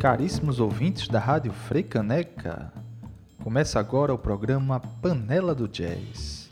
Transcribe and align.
Caríssimos 0.00 0.58
ouvintes 0.58 1.08
da 1.08 1.18
Rádio 1.18 1.52
Freicaneca, 1.52 2.72
começa 3.44 3.78
agora 3.78 4.14
o 4.14 4.18
programa 4.18 4.80
Panela 4.80 5.54
do 5.54 5.68
Jazz, 5.68 6.50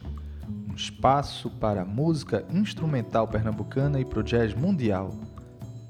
um 0.68 0.74
espaço 0.74 1.48
para 1.52 1.80
a 1.80 1.84
música 1.84 2.44
instrumental 2.50 3.26
pernambucana 3.26 3.98
e 3.98 4.04
para 4.04 4.20
o 4.20 4.22
jazz 4.22 4.52
mundial, 4.52 5.14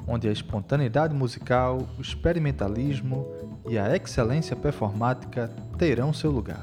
onde 0.06 0.28
a 0.28 0.32
espontaneidade 0.32 1.12
musical, 1.12 1.78
o 1.98 2.00
experimentalismo 2.00 3.26
e 3.68 3.76
a 3.76 3.92
excelência 3.96 4.54
performática 4.54 5.50
terão 5.76 6.12
seu 6.12 6.30
lugar. 6.30 6.62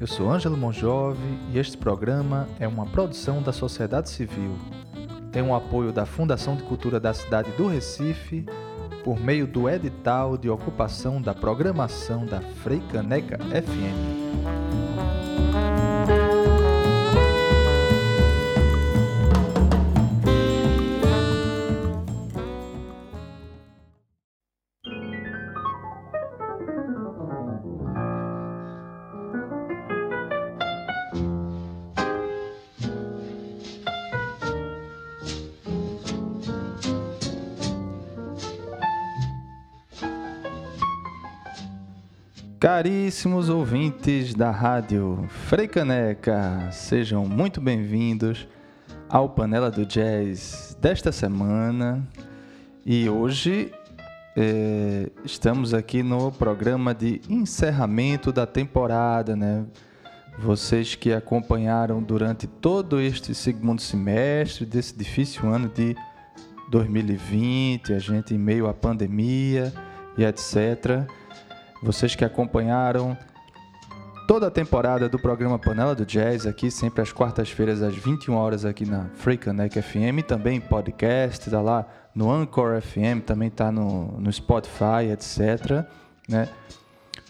Eu 0.00 0.06
sou 0.06 0.30
Ângelo 0.30 0.56
Monjove 0.56 1.20
e 1.52 1.58
este 1.58 1.76
programa 1.76 2.48
é 2.58 2.66
uma 2.66 2.86
produção 2.86 3.42
da 3.42 3.52
sociedade 3.52 4.08
civil. 4.08 4.56
Tem 5.30 5.42
o 5.42 5.54
apoio 5.54 5.92
da 5.92 6.06
Fundação 6.06 6.56
de 6.56 6.62
Cultura 6.62 6.98
da 6.98 7.12
cidade 7.12 7.50
do 7.50 7.66
Recife 7.66 8.46
por 9.04 9.20
meio 9.20 9.46
do 9.46 9.68
edital 9.68 10.38
de 10.38 10.48
ocupação 10.48 11.20
da 11.20 11.34
programação 11.34 12.24
da 12.24 12.40
Freicaneca 12.40 13.36
FM. 13.36 14.69
Caríssimos 42.80 43.50
ouvintes 43.50 44.32
da 44.32 44.50
rádio 44.50 45.26
Freicaneca, 45.28 46.70
sejam 46.72 47.26
muito 47.26 47.60
bem-vindos 47.60 48.48
ao 49.06 49.28
Panela 49.28 49.70
do 49.70 49.84
Jazz 49.84 50.74
desta 50.80 51.12
semana. 51.12 52.08
E 52.86 53.06
hoje 53.06 53.70
é, 54.34 55.10
estamos 55.22 55.74
aqui 55.74 56.02
no 56.02 56.32
programa 56.32 56.94
de 56.94 57.20
encerramento 57.28 58.32
da 58.32 58.46
temporada, 58.46 59.36
né? 59.36 59.66
Vocês 60.38 60.94
que 60.94 61.12
acompanharam 61.12 62.02
durante 62.02 62.46
todo 62.46 62.98
este 62.98 63.34
segundo 63.34 63.82
semestre 63.82 64.64
desse 64.64 64.96
difícil 64.96 65.46
ano 65.52 65.68
de 65.68 65.94
2020, 66.70 67.92
a 67.92 67.98
gente 67.98 68.34
em 68.34 68.38
meio 68.38 68.66
à 68.66 68.72
pandemia 68.72 69.70
e 70.16 70.24
etc 70.24 71.06
vocês 71.82 72.14
que 72.14 72.24
acompanharam 72.24 73.16
toda 74.26 74.46
a 74.46 74.50
temporada 74.50 75.08
do 75.08 75.18
programa 75.18 75.58
Panela 75.58 75.94
do 75.94 76.06
Jazz, 76.06 76.46
aqui 76.46 76.70
sempre 76.70 77.02
às 77.02 77.12
quartas-feiras, 77.12 77.82
às 77.82 77.96
21 77.96 78.34
horas, 78.34 78.64
aqui 78.64 78.86
na 78.86 79.06
Freakanec 79.14 79.82
FM, 79.82 80.22
também 80.26 80.60
podcast, 80.60 81.50
tá 81.50 81.60
lá 81.60 81.86
no 82.14 82.30
Anchor 82.30 82.80
FM, 82.80 83.24
também 83.26 83.50
tá 83.50 83.72
no, 83.72 84.20
no 84.20 84.32
Spotify, 84.32 85.10
etc. 85.12 85.84
Né? 86.28 86.48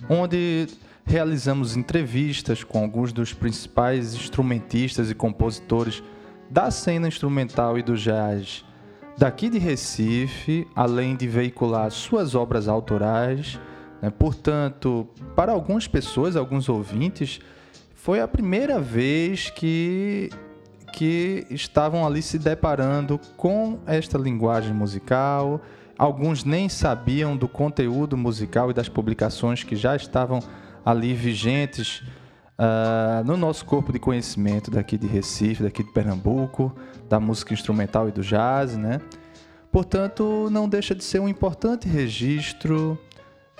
Onde 0.09 0.69
realizamos 1.05 1.77
entrevistas 1.77 2.62
com 2.62 2.83
alguns 2.83 3.12
dos 3.12 3.33
principais 3.33 4.14
instrumentistas 4.14 5.11
e 5.11 5.14
compositores 5.14 6.03
da 6.51 6.70
cena 6.70 7.09
instrumental 7.09 7.79
e 7.79 7.83
do 7.83 7.97
jazz 7.97 8.64
daqui 9.17 9.51
de 9.51 9.59
Recife, 9.59 10.67
além 10.75 11.14
de 11.14 11.29
veicular 11.29 11.91
suas 11.91 12.35
obras 12.35 12.69
autorais 12.69 13.61
né? 14.00 14.11
Portanto, 14.11 15.06
para 15.34 15.52
algumas 15.52 15.86
pessoas, 15.86 16.36
alguns 16.36 16.68
ouvintes, 16.68 17.40
foi 17.94 18.20
a 18.20 18.28
primeira 18.28 18.80
vez 18.80 19.50
que, 19.50 20.30
que 20.92 21.46
estavam 21.50 22.06
ali 22.06 22.22
se 22.22 22.38
deparando 22.38 23.20
com 23.36 23.78
esta 23.86 24.16
linguagem 24.16 24.72
musical. 24.72 25.61
Alguns 25.98 26.44
nem 26.44 26.68
sabiam 26.68 27.36
do 27.36 27.46
conteúdo 27.46 28.16
musical 28.16 28.70
e 28.70 28.74
das 28.74 28.88
publicações 28.88 29.62
que 29.62 29.77
já 29.77 29.94
estavam 29.94 30.40
ali 30.82 31.12
vigentes 31.12 32.02
uh, 32.58 33.22
no 33.24 33.36
nosso 33.36 33.67
corpo 33.67 33.92
de 33.92 33.98
conhecimento 33.98 34.70
daqui 34.70 34.96
de 34.96 35.06
Recife, 35.06 35.62
daqui 35.62 35.84
de 35.84 35.92
Pernambuco, 35.92 36.74
da 37.06 37.20
música 37.20 37.52
instrumental 37.52 38.08
e 38.08 38.12
do 38.12 38.22
jazz, 38.22 38.78
né? 38.78 38.98
Portanto, 39.70 40.48
não 40.50 40.68
deixa 40.68 40.94
de 40.94 41.05
ser 41.05 41.20
um 41.20 41.28
importante 41.28 41.86
registro 41.86 42.98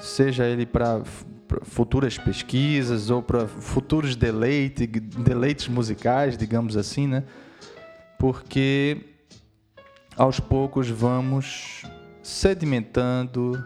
seja 0.01 0.47
ele 0.47 0.67
para 0.67 1.03
futuras 1.63 2.17
pesquisas 2.17 3.11
ou 3.11 3.23
para 3.23 3.47
futuros 3.47 4.17
deleite, 4.17 4.87
deleites 4.87 5.69
musicais, 5.69 6.37
digamos 6.37 6.77
assim, 6.77 7.07
né? 7.07 7.25
Porque 8.19 8.99
aos 10.17 10.39
poucos 10.39 10.89
vamos 10.89 11.83
sedimentando 12.23 13.65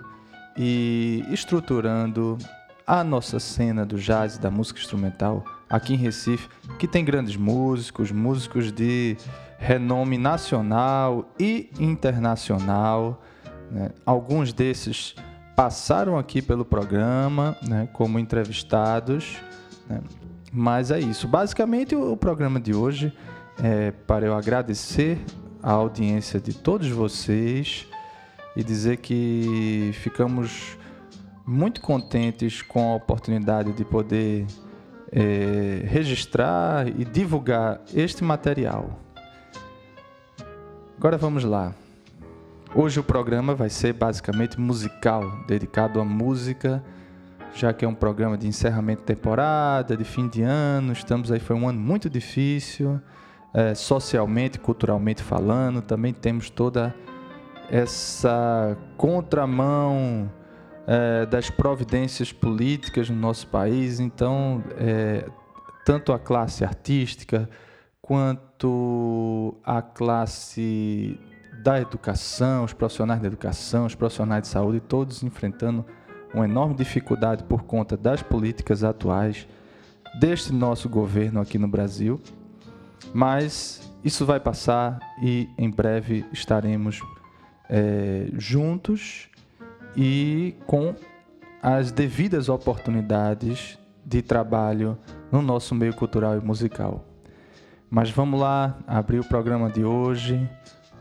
e 0.57 1.25
estruturando 1.31 2.39
a 2.87 3.03
nossa 3.03 3.41
cena 3.41 3.85
do 3.85 3.99
jazz, 3.99 4.39
da 4.39 4.51
música 4.51 4.79
instrumental 4.79 5.45
aqui 5.69 5.95
em 5.95 5.97
Recife, 5.97 6.49
que 6.79 6.87
tem 6.87 7.05
grandes 7.05 7.37
músicos, 7.37 8.13
músicos 8.13 8.71
de 8.71 9.17
renome 9.59 10.19
nacional 10.19 11.33
e 11.39 11.71
internacional. 11.81 13.23
Né? 13.71 13.91
Alguns 14.05 14.53
desses 14.53 15.17
passaram 15.55 16.19
aqui 16.19 16.43
pelo 16.43 16.65
programa 16.65 17.57
né, 17.67 17.89
como 17.93 18.19
entrevistados. 18.19 19.37
Né? 19.89 20.01
Mas 20.53 20.91
é 20.91 21.01
isso. 21.01 21.27
Basicamente, 21.27 21.95
o, 21.95 22.17
programa 22.17 22.61
de 22.61 22.75
hoje 22.75 23.13
é 23.63 23.91
para 23.91 24.27
eu 24.27 24.35
agradecer 24.35 25.19
a 25.63 25.73
audiência 25.73 26.41
de 26.41 26.53
todos 26.53 26.89
vocês 26.89 27.87
e 28.57 28.63
dizer 28.63 28.99
que 28.99 29.91
ficamos 29.95 30.77
muito 31.47 31.81
contentes 31.81 32.63
com 32.63 32.93
a 32.93 32.97
oportunidade 32.97 33.73
de 33.73 33.85
poder 33.85 34.47
é, 35.11 35.83
registrar 35.85 36.89
e 36.89 37.05
divulgar 37.05 37.81
este 37.93 38.23
material. 38.23 38.99
Agora 40.97 41.19
vamos 41.19 41.45
lá. 41.45 41.75
Hoje 42.77 42.99
o 42.99 43.05
programa 43.05 43.55
vai 43.55 43.71
ser 43.71 43.93
basicamente 43.93 44.59
musical, 44.59 45.23
dedicado 45.47 46.01
à 46.01 46.05
música, 46.05 46.83
já 47.55 47.73
que 47.73 47.85
é 47.85 47.89
um 47.89 47.95
programa 47.95 48.37
de 48.37 48.49
encerramento 48.49 49.03
de 49.03 49.07
temporada, 49.07 49.97
de 49.97 50.03
fim 50.03 50.27
de 50.27 50.43
ano. 50.43 50.93
Estamos 50.93 51.31
aí, 51.31 51.39
foi 51.39 51.55
um 51.55 51.69
ano 51.69 51.79
muito 51.79 52.11
difícil, 52.11 53.01
é, 53.55 53.77
socialmente, 53.77 54.59
culturalmente 54.59 55.23
falando. 55.23 55.83
Também 55.83 56.13
temos 56.13 56.51
toda 56.51 56.93
essa 57.71 58.77
contramão 58.97 60.29
é, 60.85 61.27
das 61.27 61.49
providências 61.51 62.33
políticas 62.33 63.09
no 63.09 63.17
nosso 63.17 63.47
país. 63.47 64.01
Então, 64.01 64.65
é, 64.79 65.25
tanto 65.85 66.13
a 66.13 66.19
classe 66.19 66.65
artística 66.65 67.49
quanto 68.03 69.55
a 69.63 69.81
classe 69.81 71.21
da 71.65 71.81
educação, 71.81 72.63
os 72.63 72.75
profissionais 72.75 73.23
da 73.23 73.27
educação, 73.27 73.87
os 73.87 73.95
profissionais 73.95 74.43
de 74.43 74.49
saúde, 74.49 74.81
todos 74.81 75.23
enfrentando 75.23 75.83
uma 76.35 76.45
enorme 76.45 76.75
dificuldade 76.75 77.43
por 77.45 77.63
conta 77.63 77.97
das 77.97 78.23
políticas 78.23 78.85
atuais 78.85 79.49
deste 80.21 80.53
nosso 80.53 80.91
governo 80.91 81.41
aqui 81.41 81.59
no 81.59 81.67
Brasil. 81.67 82.21
Mas 83.15 83.91
isso 84.05 84.27
vai 84.27 84.39
passar 84.39 84.99
e 85.23 85.49
em 85.57 85.71
breve 85.71 86.27
estaremos 86.31 87.01
é, 87.71 88.29
juntos 88.35 89.31
e 89.97 90.55
com 90.67 90.95
as 91.63 91.91
devidas 91.91 92.51
oportunidades 92.51 93.79
de 94.05 94.21
trabalho 94.21 94.99
no 95.33 95.41
nosso 95.41 95.75
meio 95.75 95.95
cultural 95.95 96.37
e 96.37 96.45
musical. 96.45 97.07
Mas 97.89 98.11
vamos 98.11 98.39
lá 98.39 98.77
abrir 98.87 99.19
o 99.19 99.25
programa 99.25 99.71
de 99.71 99.83
hoje 99.83 100.47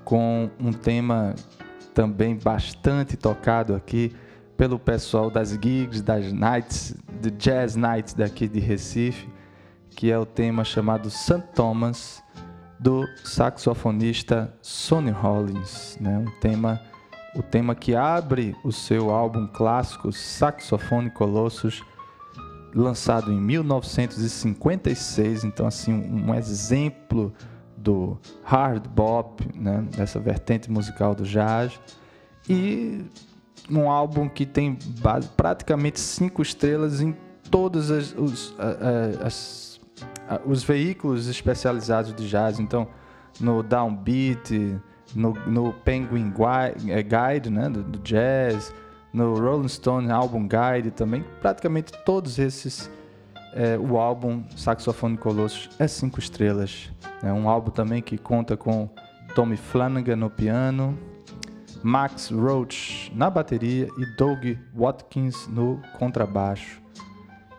com 0.04 0.50
um 0.60 0.72
tema 0.72 1.36
também 1.94 2.36
bastante 2.36 3.16
tocado 3.16 3.76
aqui 3.76 4.12
pelo 4.58 4.80
pessoal 4.80 5.30
das 5.30 5.50
gigs, 5.50 6.02
das 6.02 6.32
nights, 6.32 6.96
de 7.22 7.30
jazz 7.32 7.76
nights 7.76 8.14
daqui 8.14 8.48
de 8.48 8.60
Recife, 8.60 9.28
que 9.90 10.12
é 10.12 10.18
o 10.18 10.26
tema 10.26 10.64
chamado 10.64 11.10
St. 11.10 11.44
Thomas 11.56 12.24
do 12.80 13.08
saxofonista 13.24 14.54
Sonny 14.62 15.12
Rollins, 15.12 15.98
né? 16.00 16.18
Um 16.18 16.40
tema 16.40 16.80
o 17.36 17.42
tema 17.42 17.74
que 17.74 17.96
abre 17.96 18.56
o 18.64 18.72
seu 18.72 19.10
álbum 19.10 19.48
clássico 19.48 20.12
Saxofone 20.12 21.10
Colossus, 21.10 21.82
lançado 22.76 23.32
em 23.32 23.42
1956, 23.42 25.44
então 25.44 25.66
assim 25.66 25.94
um 25.94 26.36
exemplo 26.36 27.34
do 27.84 28.18
hard 28.44 28.88
bop, 28.88 29.46
né, 29.54 29.86
dessa 29.96 30.20
vertente 30.20 30.72
musical 30.72 31.14
do 31.14 31.24
jazz, 31.24 31.80
e 32.50 33.06
um 33.70 33.90
álbum 33.90 34.30
que 34.30 34.46
tem 34.46 34.78
base, 35.02 35.28
praticamente 35.30 36.00
cinco 36.00 36.42
estrelas 36.42 37.02
em 37.02 37.16
todos 37.52 37.92
as, 37.92 38.14
os, 38.18 38.56
as, 39.24 39.80
os 40.46 40.64
veículos 40.64 41.28
especializados 41.28 42.14
de 42.14 42.28
jazz. 42.28 42.60
Então, 42.60 42.88
no 43.40 43.62
Downbeat, 43.62 44.80
no, 45.16 45.34
no 45.46 45.74
Penguin 45.74 46.34
eh, 46.88 47.04
Guide, 47.04 47.50
né, 47.50 47.70
do, 47.70 47.84
do, 47.84 48.00
jazz, 48.00 48.74
no 49.12 49.36
Rolling 49.36 49.68
Stone 49.68 50.12
Album 50.12 50.48
Guide 50.48 50.92
também, 50.92 51.24
praticamente 51.42 51.92
todos 52.06 52.40
esses, 52.40 52.90
é, 53.56 53.78
o 53.78 53.98
álbum 53.98 54.44
Saxofone 54.56 55.18
Colossus 55.18 55.70
é 55.80 55.88
cinco 55.88 56.20
estrelas. 56.20 56.92
É 57.22 57.32
um 57.32 57.48
álbum 57.48 57.72
também 57.72 58.02
que 58.02 58.18
conta 58.18 58.58
com 58.58 58.90
Tommy 59.36 59.58
Flanagan 59.58 60.16
no 60.16 60.30
piano, 60.30 60.98
Max 61.84 62.30
Roach 62.30 63.12
na 63.16 63.30
bateria 63.30 63.88
e 63.98 64.06
Doug 64.18 64.58
Watkins 64.74 65.48
no 65.48 65.82
contrabaixo. 65.98 66.82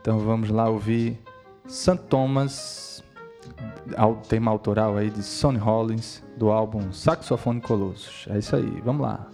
Então 0.00 0.18
vamos 0.18 0.50
lá 0.50 0.68
ouvir 0.68 1.18
St. 1.66 1.96
Thomas, 2.08 3.02
tema 4.28 4.50
autoral 4.50 4.96
aí 4.96 5.10
de 5.10 5.22
Sonny 5.22 5.58
Rollins 5.58 6.22
do 6.36 6.50
álbum 6.50 6.92
Saxofone 6.92 7.60
Colossus. 7.60 8.26
É 8.28 8.38
isso 8.38 8.56
aí, 8.56 8.80
vamos 8.84 9.02
lá. 9.02 9.26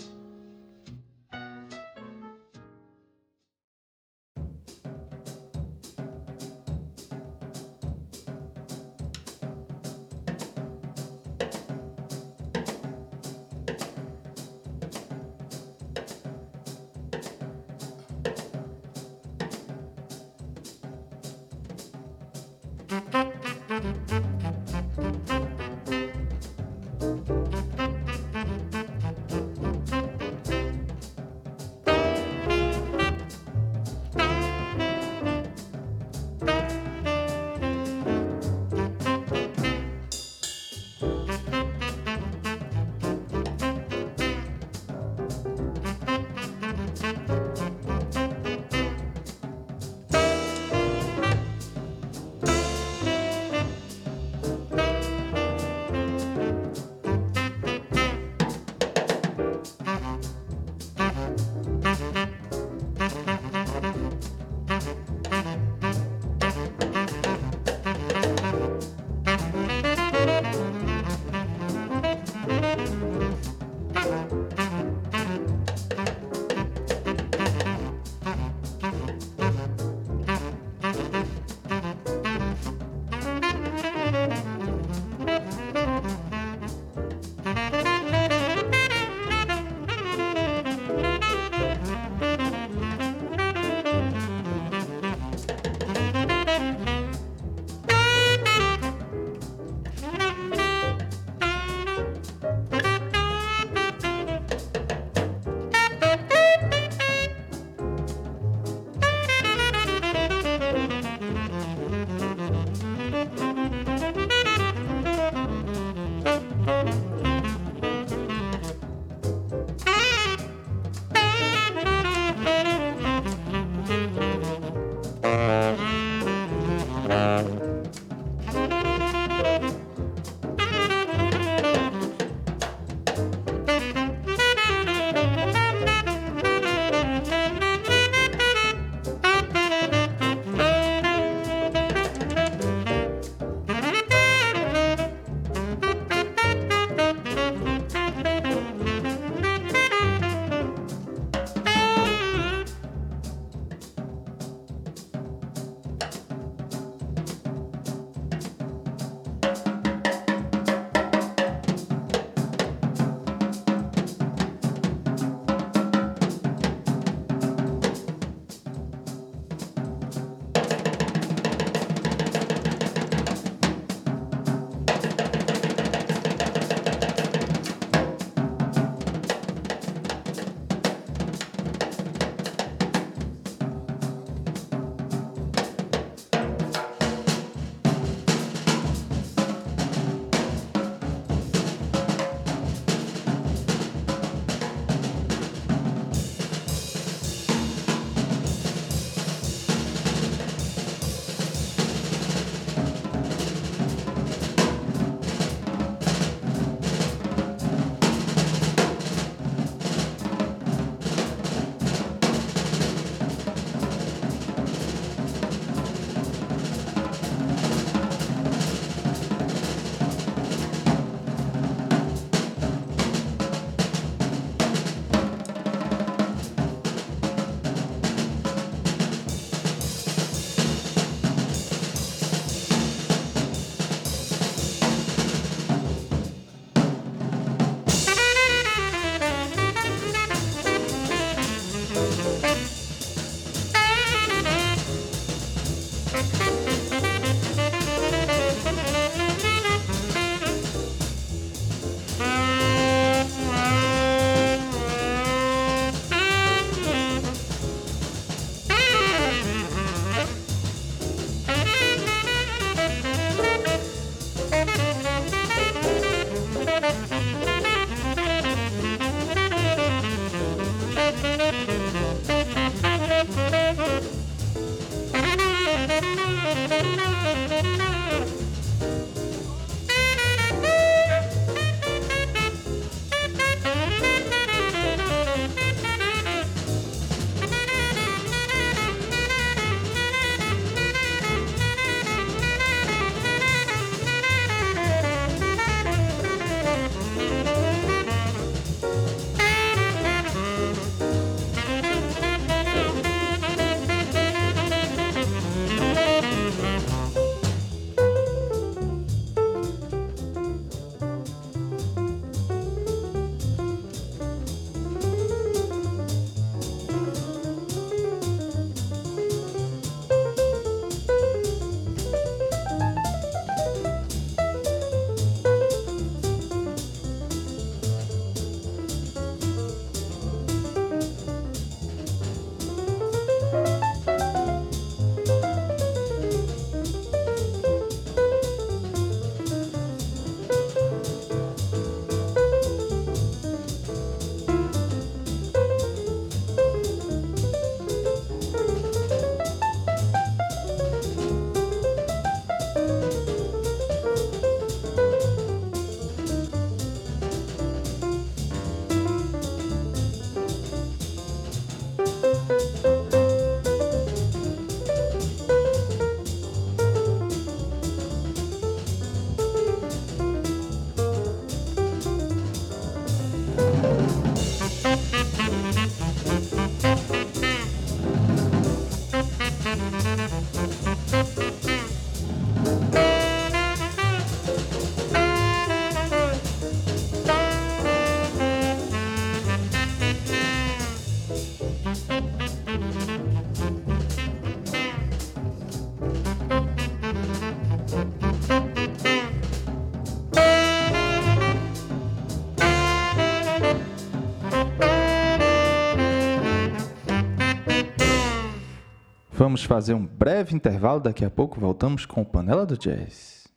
Vamos 409.51 409.65
fazer 409.65 409.95
um 409.95 410.07
breve 410.07 410.55
intervalo, 410.55 411.01
daqui 411.01 411.25
a 411.25 411.29
pouco 411.29 411.59
voltamos 411.59 412.07
com 412.07 412.25
Panela 412.25 412.65
do 412.65 412.79
Jazz. 412.79 413.49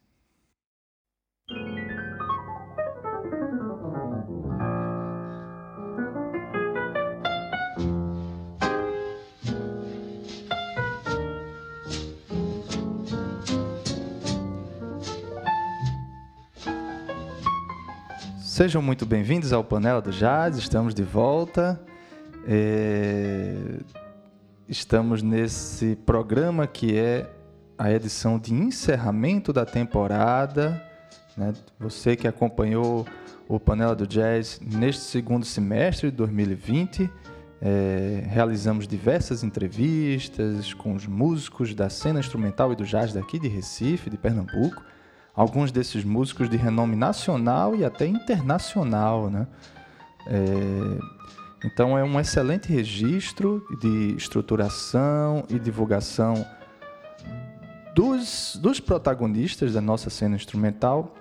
Sejam 18.39 18.81
muito 18.81 19.05
bem-vindos 19.05 19.53
ao 19.53 19.63
Panela 19.63 20.01
do 20.01 20.09
Jazz, 20.09 20.57
estamos 20.57 20.95
de 20.95 21.03
volta. 21.03 21.79
É... 22.47 24.02
Estamos 24.73 25.21
nesse 25.21 25.95
programa 25.97 26.65
que 26.65 26.97
é 26.97 27.29
a 27.77 27.91
edição 27.91 28.39
de 28.39 28.55
encerramento 28.55 29.53
da 29.53 29.67
temporada. 29.67 30.83
Né? 31.37 31.53
Você 31.79 32.15
que 32.15 32.27
acompanhou 32.27 33.05
o 33.47 33.59
Panela 33.59 33.95
do 33.95 34.07
Jazz 34.07 34.59
neste 34.59 35.03
segundo 35.03 35.45
semestre 35.45 36.09
de 36.09 36.17
2020, 36.17 37.07
é, 37.61 38.23
realizamos 38.25 38.87
diversas 38.87 39.43
entrevistas 39.43 40.73
com 40.73 40.95
os 40.95 41.05
músicos 41.05 41.75
da 41.75 41.87
cena 41.87 42.19
instrumental 42.19 42.73
e 42.73 42.75
do 42.75 42.83
jazz 42.83 43.13
daqui 43.13 43.37
de 43.37 43.47
Recife, 43.47 44.09
de 44.09 44.17
Pernambuco. 44.17 44.81
Alguns 45.35 45.71
desses 45.71 46.03
músicos 46.03 46.49
de 46.49 46.57
renome 46.57 46.95
nacional 46.95 47.75
e 47.75 47.85
até 47.85 48.07
internacional, 48.07 49.29
né? 49.29 49.45
É, 50.25 51.22
então 51.63 51.97
é 51.97 52.03
um 52.03 52.19
excelente 52.19 52.67
registro 52.69 53.65
de 53.79 54.15
estruturação 54.15 55.45
e 55.49 55.57
divulgação 55.57 56.45
dos, 57.95 58.57
dos 58.61 58.79
protagonistas 58.79 59.73
da 59.73 59.81
nossa 59.81 60.09
cena 60.09 60.35
instrumental 60.35 61.15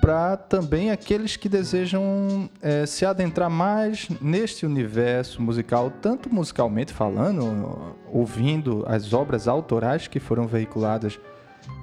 para 0.00 0.36
também 0.36 0.90
aqueles 0.90 1.36
que 1.36 1.48
desejam 1.48 2.48
é, 2.62 2.86
se 2.86 3.04
adentrar 3.04 3.50
mais 3.50 4.08
neste 4.20 4.64
universo 4.64 5.42
musical, 5.42 5.90
tanto 6.00 6.32
musicalmente 6.32 6.92
falando, 6.92 7.96
ouvindo 8.12 8.84
as 8.86 9.12
obras 9.12 9.48
autorais 9.48 10.06
que 10.06 10.20
foram 10.20 10.46
veiculadas 10.46 11.18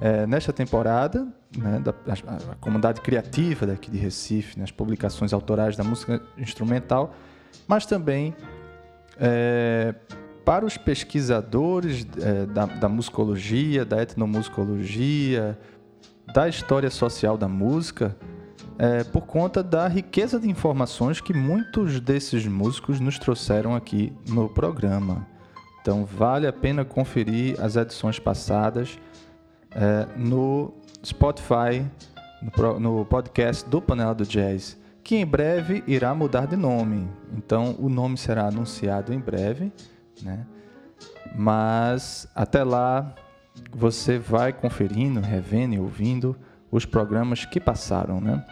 é, 0.00 0.26
nesta 0.26 0.52
temporada, 0.52 1.28
né, 1.56 1.80
da 1.80 1.94
a, 2.26 2.52
a 2.52 2.54
comunidade 2.56 3.00
criativa 3.00 3.66
daqui 3.66 3.90
de 3.90 3.98
Recife, 3.98 4.58
nas 4.58 4.70
publicações 4.70 5.32
autorais 5.32 5.76
da 5.76 5.84
música 5.84 6.22
instrumental, 6.36 7.14
mas 7.66 7.84
também 7.86 8.34
é, 9.18 9.94
para 10.44 10.64
os 10.64 10.78
pesquisadores 10.78 12.06
é, 12.20 12.46
da, 12.46 12.64
da 12.64 12.88
musicologia, 12.88 13.84
da 13.84 14.02
etnomusicologia, 14.02 15.58
da 16.32 16.48
história 16.48 16.90
social 16.90 17.36
da 17.36 17.48
música, 17.48 18.16
é, 18.78 19.04
por 19.04 19.22
conta 19.22 19.62
da 19.62 19.88
riqueza 19.88 20.38
de 20.38 20.48
informações 20.48 21.20
que 21.20 21.34
muitos 21.34 22.00
desses 22.00 22.46
músicos 22.46 23.00
nos 23.00 23.18
trouxeram 23.18 23.74
aqui 23.74 24.12
no 24.28 24.48
programa. 24.48 25.26
Então, 25.82 26.04
vale 26.04 26.46
a 26.46 26.52
pena 26.52 26.84
conferir 26.84 27.60
as 27.60 27.76
edições 27.76 28.18
passadas 28.18 28.98
é, 29.70 30.06
no 30.16 30.72
Spotify, 31.04 31.84
no, 32.56 32.80
no 32.80 33.04
podcast 33.04 33.68
do 33.68 33.82
Panela 33.82 34.14
do 34.14 34.24
Jazz 34.24 34.78
que 35.08 35.16
em 35.16 35.24
breve 35.24 35.82
irá 35.86 36.14
mudar 36.14 36.46
de 36.46 36.54
nome. 36.54 37.08
Então, 37.32 37.74
o 37.78 37.88
nome 37.88 38.18
será 38.18 38.48
anunciado 38.48 39.10
em 39.10 39.18
breve, 39.18 39.72
né? 40.20 40.46
Mas 41.34 42.28
até 42.34 42.62
lá, 42.62 43.14
você 43.72 44.18
vai 44.18 44.52
conferindo, 44.52 45.18
revendo 45.20 45.74
e 45.74 45.78
ouvindo 45.78 46.36
os 46.70 46.84
programas 46.84 47.46
que 47.46 47.58
passaram, 47.58 48.20
né? 48.20 48.44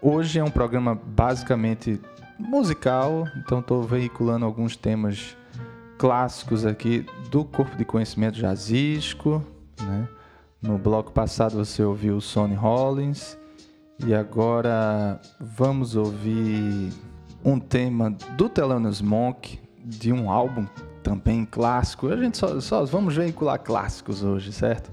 Hoje 0.00 0.40
é 0.40 0.44
um 0.44 0.50
programa 0.50 0.92
basicamente 0.92 2.00
musical, 2.36 3.24
então 3.36 3.60
estou 3.60 3.80
veiculando 3.84 4.44
alguns 4.44 4.76
temas 4.76 5.36
clássicos 5.98 6.66
aqui 6.66 7.06
do 7.30 7.44
corpo 7.44 7.76
de 7.76 7.84
conhecimento 7.84 8.40
jazzístico, 8.40 9.40
né? 9.80 10.08
No 10.60 10.78
bloco 10.78 11.12
passado 11.12 11.64
você 11.64 11.80
ouviu 11.84 12.20
Sonny 12.20 12.56
Rollins, 12.56 13.38
e 14.04 14.14
agora 14.14 15.20
vamos 15.38 15.94
ouvir 15.94 16.92
um 17.44 17.58
tema 17.58 18.10
do 18.36 18.48
Thelonious 18.48 19.00
Monk, 19.00 19.60
de 19.84 20.12
um 20.12 20.30
álbum 20.30 20.66
também 21.02 21.44
clássico. 21.44 22.08
A 22.08 22.16
gente 22.16 22.36
só, 22.36 22.60
só 22.60 22.84
vamos 22.84 23.14
veicular 23.14 23.58
clássicos 23.58 24.22
hoje, 24.22 24.52
certo? 24.52 24.90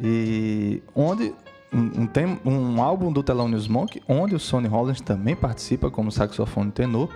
E 0.00 0.82
onde 0.94 1.34
um, 1.72 2.02
um, 2.02 2.06
tem, 2.06 2.40
um 2.44 2.82
álbum 2.82 3.12
do 3.12 3.22
Thelonious 3.22 3.68
Monk, 3.68 4.02
onde 4.08 4.34
o 4.34 4.38
Sonny 4.38 4.68
Rollins 4.68 5.00
também 5.00 5.36
participa 5.36 5.90
como 5.90 6.10
saxofone 6.10 6.70
tenor, 6.70 7.10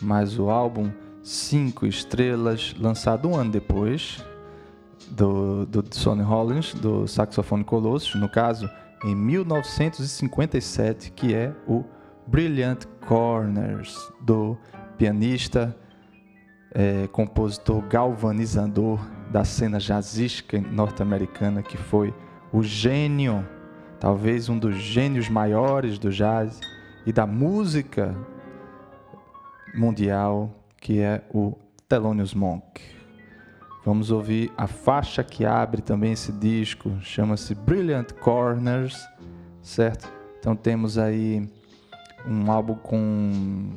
mas 0.00 0.38
o 0.38 0.48
álbum 0.48 0.90
Cinco 1.22 1.86
Estrelas, 1.86 2.74
lançado 2.78 3.28
um 3.28 3.36
ano 3.36 3.50
depois 3.50 4.24
do, 5.10 5.66
do 5.66 5.84
Sonny 5.90 6.22
Rollins, 6.22 6.74
do 6.74 7.06
saxofone 7.06 7.64
Colossus, 7.64 8.14
no 8.14 8.28
caso 8.28 8.68
em 9.04 9.14
1957, 9.14 11.10
que 11.12 11.34
é 11.34 11.52
o 11.66 11.84
Brilliant 12.26 12.84
Corners, 13.06 13.96
do 14.20 14.56
pianista, 14.96 15.76
é, 16.74 17.06
compositor 17.08 17.82
galvanizador 17.82 19.00
da 19.30 19.44
cena 19.44 19.78
jazzística 19.78 20.60
norte-americana, 20.60 21.62
que 21.62 21.76
foi 21.76 22.14
o 22.52 22.62
gênio, 22.62 23.46
talvez 23.98 24.48
um 24.48 24.58
dos 24.58 24.76
gênios 24.76 25.28
maiores 25.28 25.98
do 25.98 26.10
jazz 26.10 26.60
e 27.04 27.12
da 27.12 27.26
música 27.26 28.14
mundial, 29.74 30.50
que 30.80 31.00
é 31.00 31.22
o 31.32 31.54
Thelonious 31.88 32.34
Monk. 32.34 32.80
Vamos 33.84 34.12
ouvir 34.12 34.52
a 34.56 34.68
faixa 34.68 35.24
que 35.24 35.44
abre 35.44 35.82
também 35.82 36.12
esse 36.12 36.30
disco, 36.30 36.92
chama-se 37.00 37.52
Brilliant 37.52 38.12
Corners, 38.12 39.04
certo? 39.60 40.08
Então 40.38 40.54
temos 40.54 40.98
aí 40.98 41.48
um 42.24 42.50
álbum 42.50 42.76
com. 42.76 43.70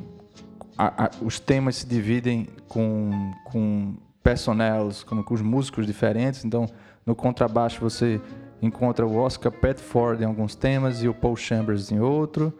A, 0.78 1.06
a, 1.06 1.10
os 1.22 1.40
temas 1.40 1.76
se 1.76 1.86
dividem 1.86 2.46
com, 2.68 3.32
com 3.46 3.96
personnels, 4.22 5.02
com, 5.02 5.20
com 5.24 5.34
os 5.34 5.42
músicos 5.42 5.86
diferentes. 5.86 6.44
Então 6.44 6.68
no 7.04 7.16
contrabaixo 7.16 7.80
você 7.80 8.20
encontra 8.62 9.04
o 9.04 9.16
Oscar 9.16 9.50
Petford 9.50 10.22
em 10.22 10.26
alguns 10.26 10.54
temas 10.54 11.02
e 11.02 11.08
o 11.08 11.14
Paul 11.14 11.34
Chambers 11.34 11.90
em 11.90 11.98
outro. 11.98 12.56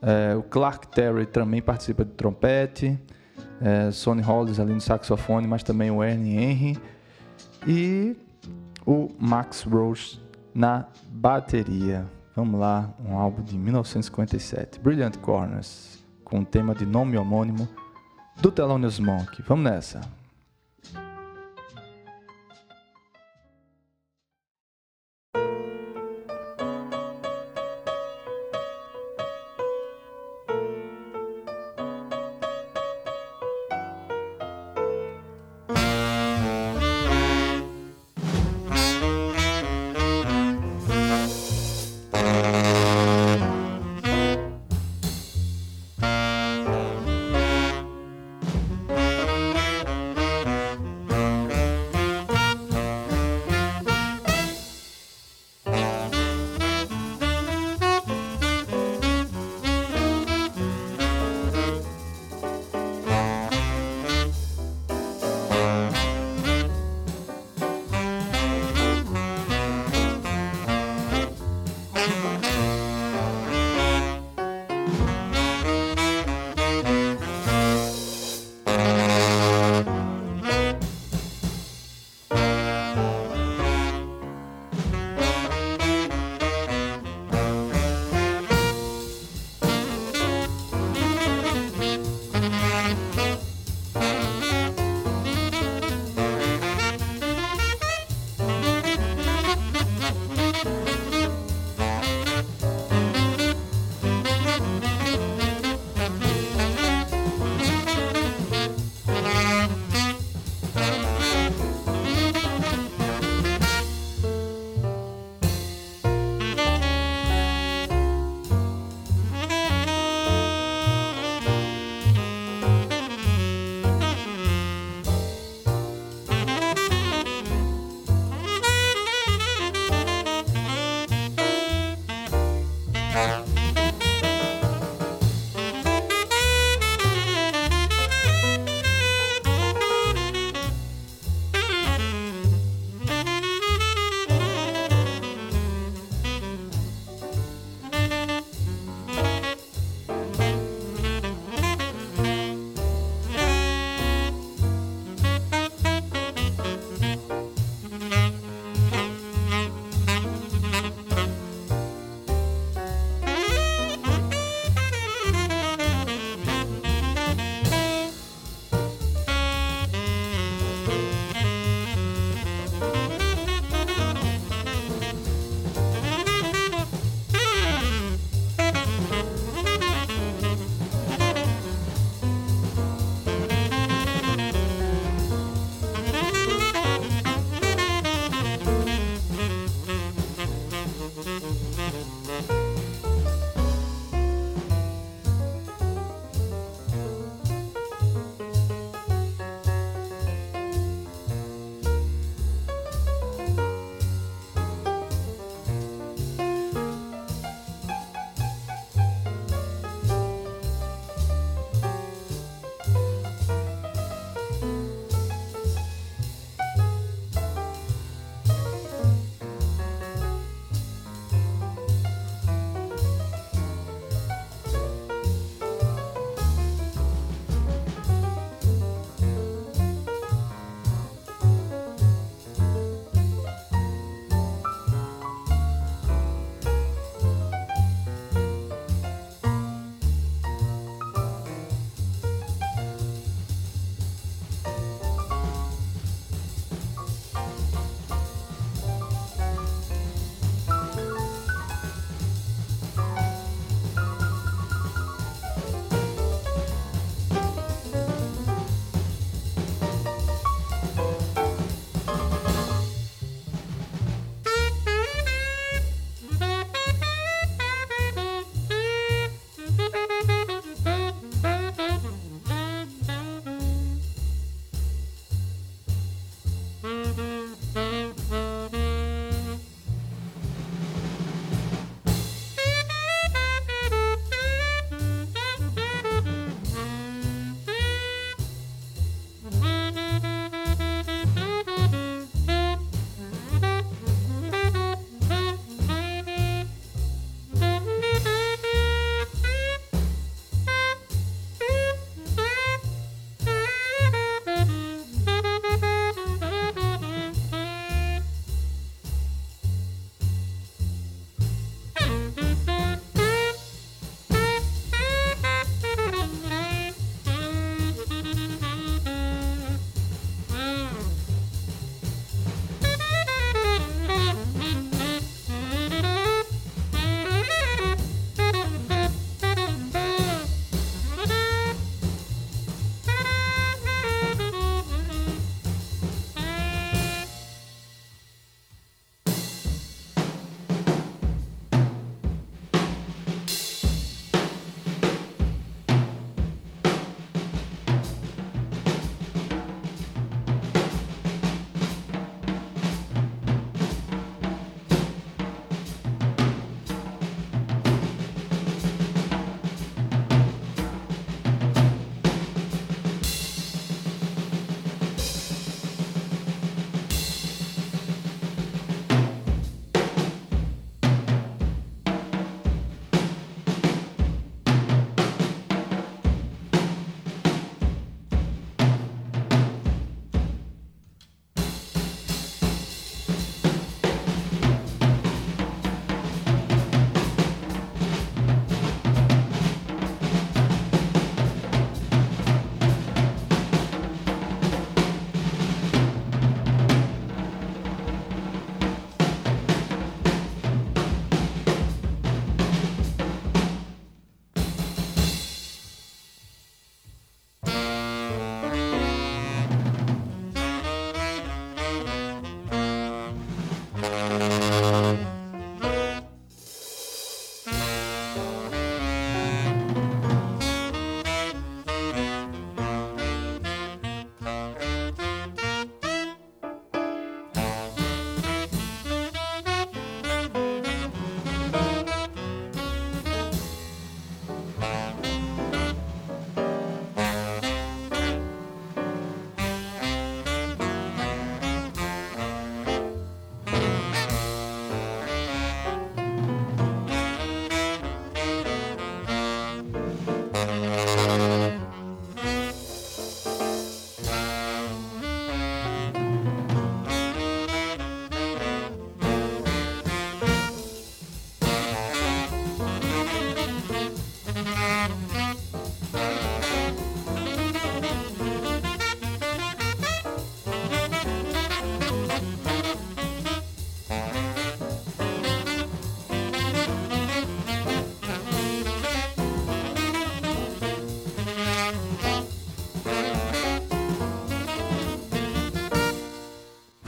É, 0.00 0.34
o 0.34 0.42
Clark 0.42 0.88
Terry 0.88 1.26
também 1.26 1.60
participa 1.60 2.06
de 2.06 2.12
trompete 2.12 2.98
é, 3.60 3.90
Sonny 3.90 4.22
Rollins 4.22 4.58
ali 4.58 4.72
no 4.72 4.80
saxofone, 4.80 5.46
mas 5.46 5.62
também 5.62 5.90
o 5.90 6.02
Ernie 6.02 6.36
Henry 6.36 6.78
e 7.66 8.16
o 8.86 9.10
Max 9.18 9.62
Roach 9.62 10.20
na 10.54 10.86
bateria. 11.08 12.06
Vamos 12.34 12.60
lá, 12.60 12.90
um 13.04 13.16
álbum 13.16 13.42
de 13.42 13.56
1957, 13.56 14.78
Brilliant 14.80 15.16
Corners, 15.18 16.04
com 16.22 16.40
o 16.40 16.44
tema 16.44 16.74
de 16.74 16.84
nome 16.84 17.16
homônimo 17.16 17.68
do 18.40 18.50
Thelonious 18.50 18.98
Monk. 18.98 19.42
Vamos 19.42 19.64
nessa. 19.64 20.15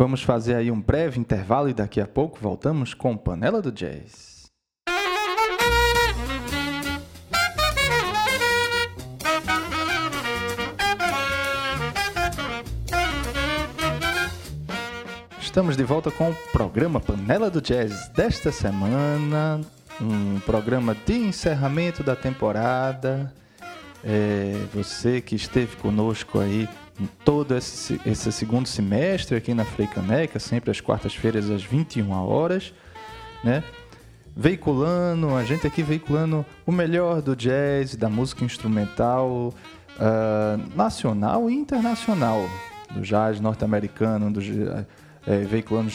Vamos 0.09 0.23
fazer 0.23 0.55
aí 0.55 0.71
um 0.71 0.81
breve 0.81 1.21
intervalo 1.21 1.69
e 1.69 1.75
daqui 1.75 2.01
a 2.01 2.07
pouco 2.07 2.39
voltamos 2.41 2.95
com 2.95 3.15
Panela 3.15 3.61
do 3.61 3.71
Jazz. 3.71 4.51
Estamos 15.39 15.77
de 15.77 15.85
volta 15.85 16.11
com 16.11 16.31
o 16.31 16.35
programa 16.53 17.01
Panela 17.01 17.51
do 17.51 17.61
Jazz 17.61 18.09
desta 18.17 18.51
semana, 18.51 19.61
um 20.01 20.41
programa 20.41 20.97
de 21.05 21.19
encerramento 21.19 22.03
da 22.03 22.17
temporada. 22.17 23.31
É, 24.03 24.55
você 24.73 25.21
que 25.21 25.37
esteve 25.37 25.77
conosco 25.77 26.39
aí 26.41 26.67
todo 27.25 27.57
esse, 27.57 28.01
esse 28.05 28.33
segundo 28.33 28.67
semestre 28.67 29.37
aqui 29.37 29.55
na 29.55 29.65
Freicaneca, 29.65 30.39
sempre 30.39 30.71
às 30.71 30.81
quartas-feiras 30.81 31.51
às 31.51 31.63
21 31.63 32.11
horas, 32.11 32.73
né? 33.43 33.63
Veiculando, 34.37 35.35
a 35.35 35.45
gente 35.45 35.67
aqui 35.67 35.83
veiculando 35.83 36.47
o 36.65 36.71
melhor 36.71 37.21
do 37.21 37.35
jazz, 37.35 37.97
da 37.97 38.09
música 38.09 38.45
instrumental 38.45 39.53
uh, 39.97 40.77
nacional 40.77 41.51
e 41.51 41.55
internacional, 41.55 42.49
do 42.91 43.01
jazz 43.01 43.41
norte-americano, 43.41 44.31
do 44.31 44.41
é, 45.27 45.41
veiculando 45.45 45.93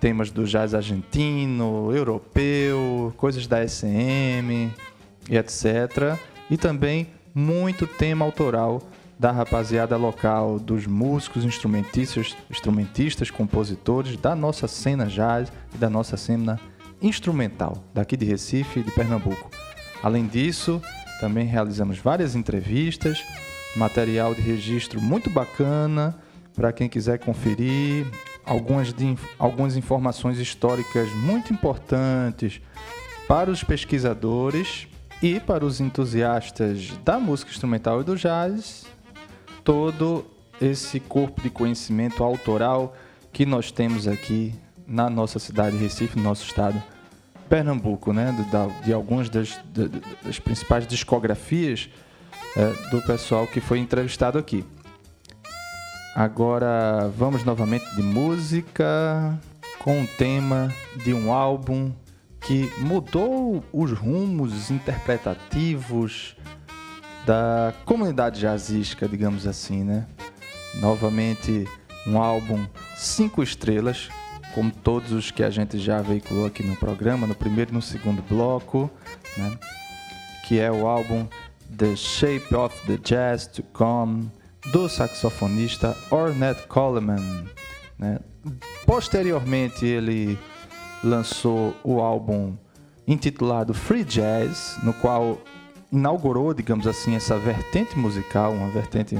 temas 0.00 0.30
do 0.30 0.44
jazz 0.44 0.74
argentino, 0.74 1.94
europeu, 1.94 3.12
coisas 3.16 3.46
da 3.46 3.66
SM 3.66 4.70
e 5.28 5.36
etc. 5.36 6.18
E 6.50 6.56
também 6.56 7.08
muito 7.34 7.86
tema 7.86 8.24
autoral 8.24 8.82
da 9.18 9.30
rapaziada 9.30 9.96
local, 9.96 10.58
dos 10.58 10.86
músicos, 10.86 11.44
instrumentistas, 11.44 12.36
instrumentistas, 12.50 13.30
compositores 13.30 14.16
da 14.16 14.34
nossa 14.34 14.66
cena 14.66 15.06
jazz 15.06 15.52
e 15.74 15.78
da 15.78 15.88
nossa 15.88 16.16
cena 16.16 16.58
instrumental, 17.00 17.84
daqui 17.92 18.16
de 18.16 18.24
Recife 18.24 18.80
e 18.80 18.82
de 18.82 18.90
Pernambuco. 18.90 19.50
Além 20.02 20.26
disso, 20.26 20.82
também 21.20 21.46
realizamos 21.46 21.98
várias 21.98 22.34
entrevistas, 22.34 23.24
material 23.76 24.34
de 24.34 24.40
registro 24.40 25.00
muito 25.00 25.30
bacana 25.30 26.16
para 26.54 26.72
quem 26.72 26.88
quiser 26.88 27.18
conferir, 27.18 28.06
algumas, 28.44 28.92
de, 28.92 29.16
algumas 29.38 29.76
informações 29.76 30.38
históricas 30.38 31.10
muito 31.14 31.52
importantes 31.52 32.60
para 33.26 33.50
os 33.50 33.64
pesquisadores 33.64 34.86
e 35.22 35.40
para 35.40 35.64
os 35.64 35.80
entusiastas 35.80 36.92
da 37.04 37.18
música 37.18 37.50
instrumental 37.50 38.00
e 38.00 38.04
do 38.04 38.16
jazz, 38.16 38.84
todo 39.64 40.26
esse 40.60 41.00
corpo 41.00 41.40
de 41.40 41.50
conhecimento 41.50 42.22
autoral 42.22 42.94
que 43.32 43.44
nós 43.44 43.72
temos 43.72 44.06
aqui 44.06 44.54
na 44.86 45.10
nossa 45.10 45.38
cidade 45.38 45.76
Recife, 45.76 46.16
no 46.16 46.22
nosso 46.22 46.44
estado 46.44 46.80
Pernambuco, 47.48 48.12
né? 48.12 48.32
de, 48.32 48.84
de 48.84 48.92
algumas 48.92 49.28
das, 49.28 49.58
das, 50.22 50.38
principais 50.38 50.86
discografias 50.86 51.88
é, 52.56 52.90
do 52.90 53.02
pessoal 53.02 53.46
que 53.46 53.60
foi 53.60 53.78
entrevistado 53.78 54.38
aqui. 54.38 54.64
Agora 56.14 57.10
vamos 57.16 57.42
novamente 57.42 57.84
de 57.96 58.02
música 58.02 59.38
com 59.80 60.02
o 60.02 60.06
tema 60.06 60.72
de 61.04 61.12
um 61.12 61.32
álbum 61.32 61.92
que 62.40 62.70
mudou 62.78 63.64
os 63.72 63.90
rumos 63.92 64.70
interpretativos 64.70 66.36
da 67.24 67.72
comunidade 67.84 68.40
jazzística, 68.40 69.08
digamos 69.08 69.46
assim, 69.46 69.82
né? 69.82 70.06
Novamente 70.80 71.66
um 72.06 72.20
álbum 72.20 72.66
cinco 72.96 73.42
estrelas, 73.42 74.08
como 74.54 74.70
todos 74.70 75.12
os 75.12 75.30
que 75.30 75.42
a 75.42 75.50
gente 75.50 75.78
já 75.78 76.02
veiculou 76.02 76.46
aqui 76.46 76.62
no 76.62 76.76
programa, 76.76 77.26
no 77.26 77.34
primeiro 77.34 77.70
e 77.70 77.74
no 77.74 77.82
segundo 77.82 78.22
bloco, 78.22 78.90
né? 79.36 79.58
Que 80.46 80.60
é 80.60 80.70
o 80.70 80.86
álbum 80.86 81.26
The 81.76 81.96
Shape 81.96 82.54
of 82.54 82.86
the 82.86 82.98
Jazz 82.98 83.46
to 83.46 83.62
Come 83.72 84.30
do 84.70 84.88
saxofonista 84.88 85.96
Ornette 86.10 86.66
Coleman. 86.68 87.46
Né? 87.98 88.18
Posteriormente, 88.86 89.86
ele 89.86 90.38
lançou 91.02 91.74
o 91.82 92.00
álbum 92.00 92.56
intitulado 93.06 93.74
Free 93.74 94.04
Jazz, 94.04 94.78
no 94.82 94.92
qual 94.94 95.38
inaugurou, 95.94 96.52
digamos 96.52 96.86
assim, 96.86 97.14
essa 97.14 97.38
vertente 97.38 97.96
musical, 97.98 98.52
uma 98.52 98.68
vertente 98.68 99.16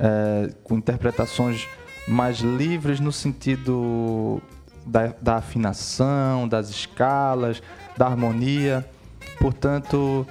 é, 0.00 0.52
com 0.64 0.76
interpretações 0.76 1.66
mais 2.06 2.38
livres 2.38 2.98
no 2.98 3.12
sentido 3.12 4.42
da, 4.84 5.14
da, 5.20 5.36
afinação, 5.36 6.48
das 6.48 6.70
escalas, 6.70 7.62
da 7.96 8.06
harmonia. 8.06 8.84
Portanto, 9.38 10.26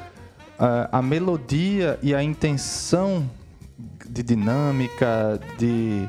é, 0.59 0.89
a 0.91 1.01
melodia 1.01 1.97
e 2.03 2.13
a 2.13 2.21
intenção 2.21 3.29
de 4.09 4.23
dinâmica, 4.23 5.39
de, 5.57 6.07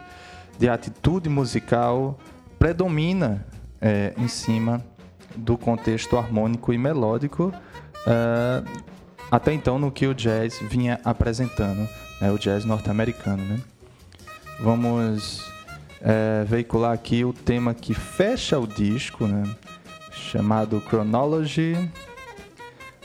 de 0.59 0.69
atitude 0.69 1.29
musical 1.29 2.19
predomina 2.59 3.47
é, 3.81 4.13
em 4.17 4.27
cima 4.27 4.85
do 5.37 5.57
contexto 5.57 6.17
harmônico 6.17 6.73
e 6.73 6.79
melódico, 6.79 7.53
é, 8.07 8.63
até 9.31 9.53
então 9.53 9.79
no 9.79 9.91
que 9.91 10.07
o 10.07 10.15
jazz 10.15 10.59
vinha 10.61 11.01
apresentando, 11.05 11.89
né, 12.21 12.31
o 12.31 12.39
jazz 12.39 12.65
norte-americano. 12.65 13.43
Né? 13.45 13.61
Vamos 14.61 15.45
é, 16.01 16.45
veicular 16.45 16.93
aqui 16.93 17.25
o 17.25 17.33
tema 17.33 17.75
que 17.75 17.95
fecha 17.95 18.59
o 18.59 18.67
disco, 18.67 19.27
né, 19.27 19.45
chamado 20.11 20.83
Chronology 20.89 21.77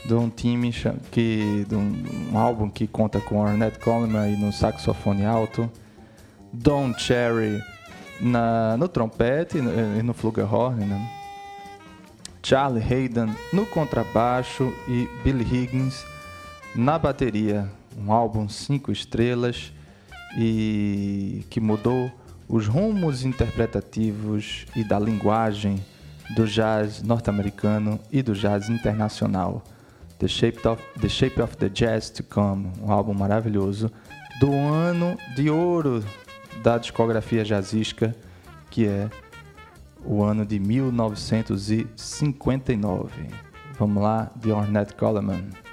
de 0.04 0.14
um 0.14 0.28
time 0.28 0.70
que 1.10 1.64
de 1.66 1.74
um, 1.74 2.32
um, 2.32 2.38
álbum 2.38 2.68
que 2.68 2.86
conta 2.86 3.20
com 3.20 3.40
Ornette 3.40 3.78
Coleman 3.78 4.20
aí 4.20 4.36
no 4.36 4.52
saxofone 4.52 5.24
alto, 5.24 5.70
Don 6.52 6.92
Cherry 6.96 7.62
na, 8.20 8.76
no 8.76 8.86
trompete 8.86 9.58
e 9.58 10.02
no 10.02 10.12
flugelhorn, 10.12 10.84
né? 10.84 11.10
Charlie 12.42 12.82
Hayden 12.82 13.34
no 13.54 13.64
contrabaixo 13.64 14.70
e 14.86 15.08
Billy 15.24 15.42
Higgins 15.44 16.04
na 16.74 16.98
bateria. 16.98 17.70
Um 17.96 18.12
álbum 18.12 18.48
cinco 18.48 18.90
estrelas 18.90 19.72
e 20.36 21.44
que 21.48 21.60
mudou 21.60 22.10
os 22.48 22.66
rumos 22.66 23.24
interpretativos 23.24 24.66
e 24.74 24.82
da 24.82 24.98
linguagem 24.98 25.80
do 26.34 26.44
jazz 26.46 27.02
norte-americano 27.02 28.00
e 28.10 28.20
do 28.22 28.34
jazz 28.34 28.68
internacional. 28.68 29.62
The 30.18 30.26
Shape 30.28 30.66
of 30.66 30.82
the, 31.00 31.08
Shape 31.08 31.40
of 31.40 31.56
the 31.56 31.68
Jazz 31.68 32.10
to 32.10 32.24
Come, 32.24 32.72
um 32.80 32.90
álbum 32.90 33.14
maravilhoso 33.14 33.92
do 34.40 34.52
ano 34.52 35.16
de 35.36 35.48
ouro 35.50 36.04
da 36.62 36.78
discografia 36.78 37.44
jazzística, 37.44 38.16
que 38.70 38.86
é 38.86 39.08
o 40.04 40.24
ano 40.24 40.46
de 40.46 40.58
1959. 40.58 43.28
Vamos 43.78 44.02
lá, 44.02 44.30
de 44.36 44.50
Ornette 44.52 44.94
Coleman. 44.94 45.63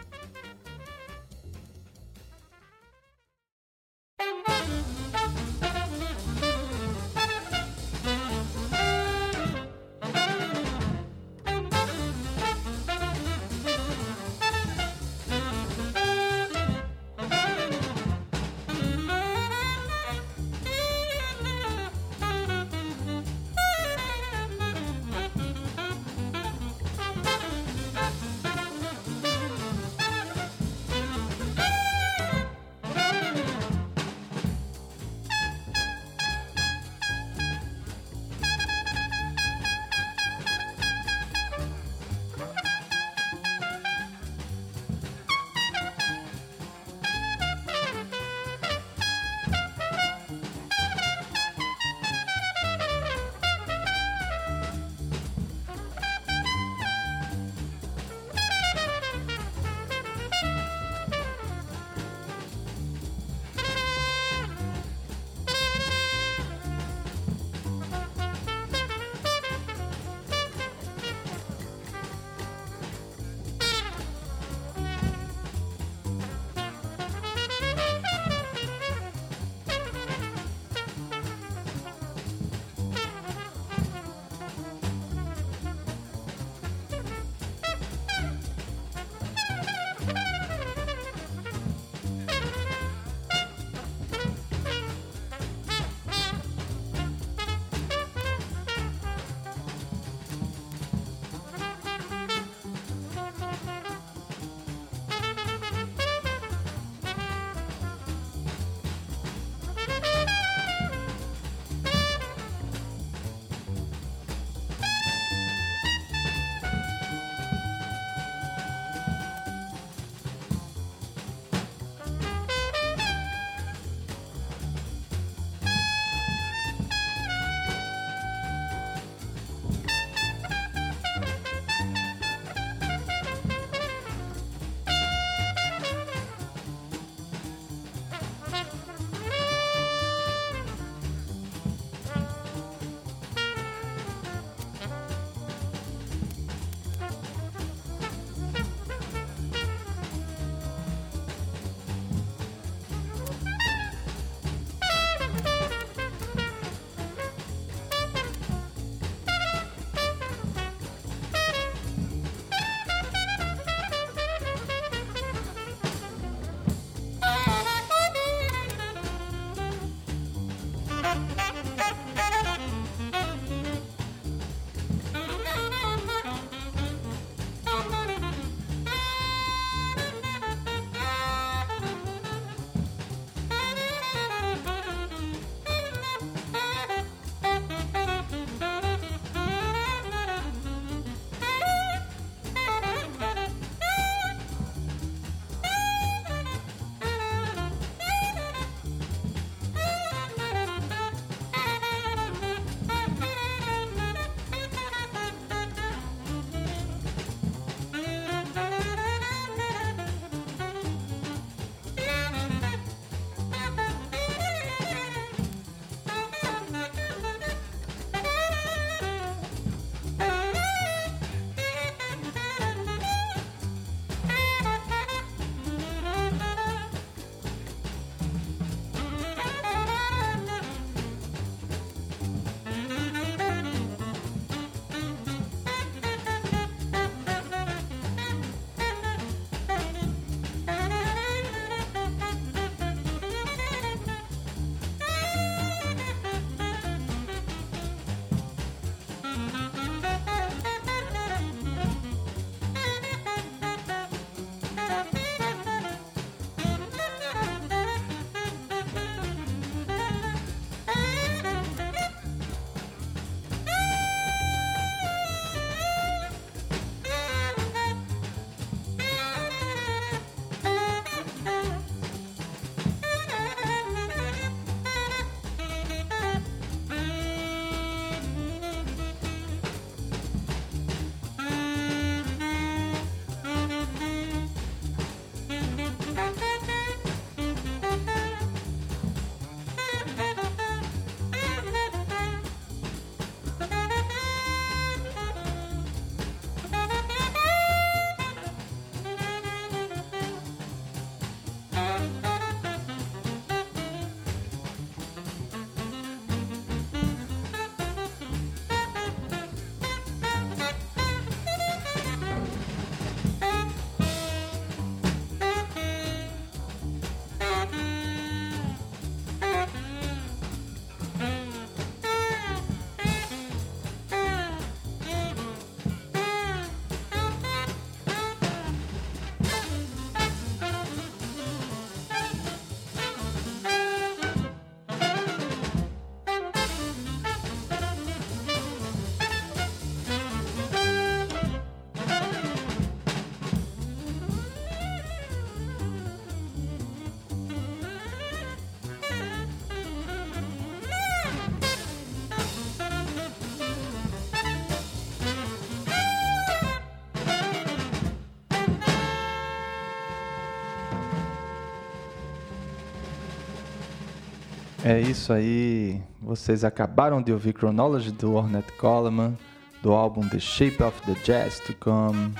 É 364.83 364.99
isso 364.99 365.31
aí. 365.31 366.01
Vocês 366.19 366.63
acabaram 366.63 367.21
de 367.21 367.31
ouvir 367.31 367.53
Chronology 367.55 368.11
do 368.11 368.33
Ornette 368.33 368.71
Coleman, 368.73 369.37
do 369.83 369.93
álbum 369.93 370.27
The 370.27 370.39
Shape 370.39 370.81
of 370.81 370.99
the 371.03 371.13
Jazz 371.23 371.59
to 371.59 371.75
Come, 371.79 372.33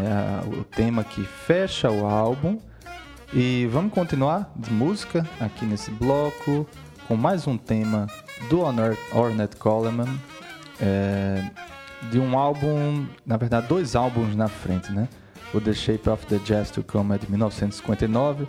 é 0.00 0.58
o 0.58 0.64
tema 0.64 1.04
que 1.04 1.22
fecha 1.22 1.88
o 1.88 2.04
álbum. 2.04 2.58
E 3.32 3.68
vamos 3.70 3.92
continuar 3.92 4.52
de 4.56 4.72
música 4.72 5.24
aqui 5.38 5.64
nesse 5.64 5.92
bloco 5.92 6.66
com 7.06 7.16
mais 7.16 7.46
um 7.46 7.56
tema 7.56 8.08
do 8.50 8.62
Ornette 9.12 9.56
Coleman, 9.56 10.18
é, 10.80 11.50
de 12.10 12.18
um 12.18 12.36
álbum, 12.36 13.06
na 13.24 13.36
verdade, 13.36 13.68
dois 13.68 13.94
álbuns 13.94 14.34
na 14.34 14.48
frente, 14.48 14.92
né? 14.92 15.08
O 15.54 15.60
The 15.60 15.72
Shape 15.72 16.10
of 16.10 16.26
the 16.26 16.38
Jazz 16.38 16.72
to 16.72 16.82
Come 16.82 17.14
é 17.14 17.18
de 17.18 17.30
1959. 17.30 18.48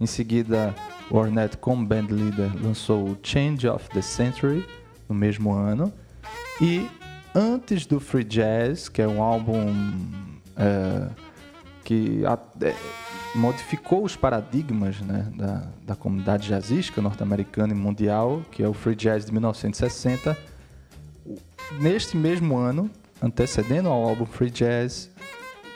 Em 0.00 0.06
seguida, 0.06 0.74
Ornette, 1.10 1.56
como 1.56 1.86
band 1.86 2.06
leader, 2.10 2.50
lançou 2.62 3.10
o 3.10 3.18
Change 3.22 3.66
of 3.68 3.88
the 3.90 4.02
Century 4.02 4.66
no 5.08 5.14
mesmo 5.14 5.52
ano. 5.52 5.92
E 6.60 6.88
antes 7.34 7.86
do 7.86 7.98
Free 7.98 8.24
Jazz, 8.24 8.88
que 8.88 9.00
é 9.00 9.08
um 9.08 9.22
álbum 9.22 9.74
é, 10.56 11.08
que 11.84 12.22
é, 12.60 12.74
modificou 13.34 14.04
os 14.04 14.16
paradigmas 14.16 15.00
né, 15.00 15.26
da, 15.34 15.68
da 15.86 15.96
comunidade 15.96 16.48
jazzística 16.48 17.00
norte-americana 17.00 17.72
e 17.72 17.76
mundial, 17.76 18.42
que 18.50 18.62
é 18.62 18.68
o 18.68 18.74
Free 18.74 18.94
Jazz 18.94 19.24
de 19.24 19.32
1960. 19.32 20.36
Neste 21.80 22.16
mesmo 22.16 22.56
ano, 22.56 22.90
antecedendo 23.22 23.88
ao 23.88 24.02
álbum 24.02 24.26
Free 24.26 24.50
Jazz, 24.50 25.10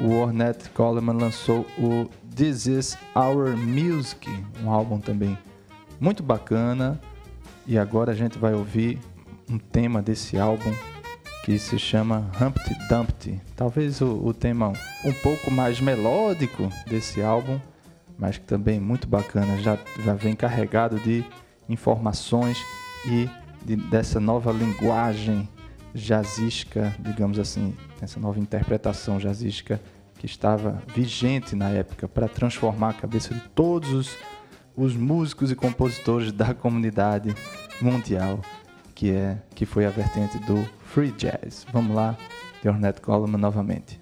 o 0.01 0.15
Ornette 0.17 0.69
Coleman 0.71 1.17
lançou 1.17 1.67
o 1.79 2.09
This 2.35 2.67
Is 2.67 2.99
Our 3.15 3.57
Music, 3.57 4.29
um 4.65 4.71
álbum 4.71 4.99
também 4.99 5.37
muito 6.01 6.23
bacana. 6.23 7.01
E 7.67 7.79
agora 7.79 8.13
a 8.13 8.15
gente 8.15 8.39
vai 8.39 8.55
ouvir 8.55 8.99
um 9.49 9.59
tema 9.59 10.01
desse 10.01 10.39
álbum 10.39 10.73
que 11.45 11.59
se 11.59 11.79
chama 11.79 12.31
Humpty 12.41 12.75
Dumpty. 12.89 13.41
Talvez 13.55 14.01
o, 14.01 14.15
o 14.25 14.33
tema 14.33 14.73
um 15.05 15.13
pouco 15.23 15.51
mais 15.51 15.81
melódico 15.81 16.71
desse 16.87 17.23
álbum, 17.23 17.61
mas 18.19 18.39
que 18.39 18.45
também 18.45 18.81
muito 18.81 19.07
bacana. 19.07 19.59
Já, 19.59 19.79
já 20.05 20.15
vem 20.15 20.35
carregado 20.35 20.99
de 21.01 21.25
informações 21.69 22.59
e 23.07 23.29
de, 23.65 23.77
dessa 23.77 24.19
nova 24.19 24.53
linguagem 24.53 25.49
jazzística, 25.95 26.95
digamos 26.99 27.39
assim, 27.39 27.77
essa 28.01 28.19
nova 28.19 28.41
interpretação 28.41 29.19
jazzística 29.19 29.81
que 30.23 30.27
estava 30.27 30.81
vigente 30.95 31.57
na 31.57 31.71
época 31.71 32.07
para 32.07 32.29
transformar 32.29 32.91
a 32.91 32.95
cabeça 32.95 33.35
de 33.35 33.41
todos 33.41 33.91
os, 33.91 34.17
os 34.77 34.95
músicos 34.95 35.51
e 35.51 35.57
compositores 35.57 36.31
da 36.31 36.55
comunidade 36.55 37.35
mundial, 37.81 38.41
que 38.95 39.11
é 39.11 39.43
que 39.53 39.67
foi 39.67 39.85
a 39.85 39.91
vertente 39.91 40.39
do 40.47 40.65
free 40.85 41.11
jazz. 41.11 41.67
Vamos 41.73 41.97
lá, 41.97 42.17
de 42.63 42.69
Ornette 42.69 43.01
Coleman 43.01 43.37
novamente. 43.37 44.01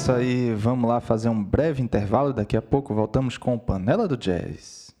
Isso 0.00 0.12
aí, 0.12 0.54
vamos 0.54 0.88
lá 0.88 0.98
fazer 0.98 1.28
um 1.28 1.44
breve 1.44 1.82
intervalo. 1.82 2.32
Daqui 2.32 2.56
a 2.56 2.62
pouco 2.62 2.94
voltamos 2.94 3.36
com 3.36 3.58
Panela 3.58 4.08
do 4.08 4.16
Jazz. 4.16 4.94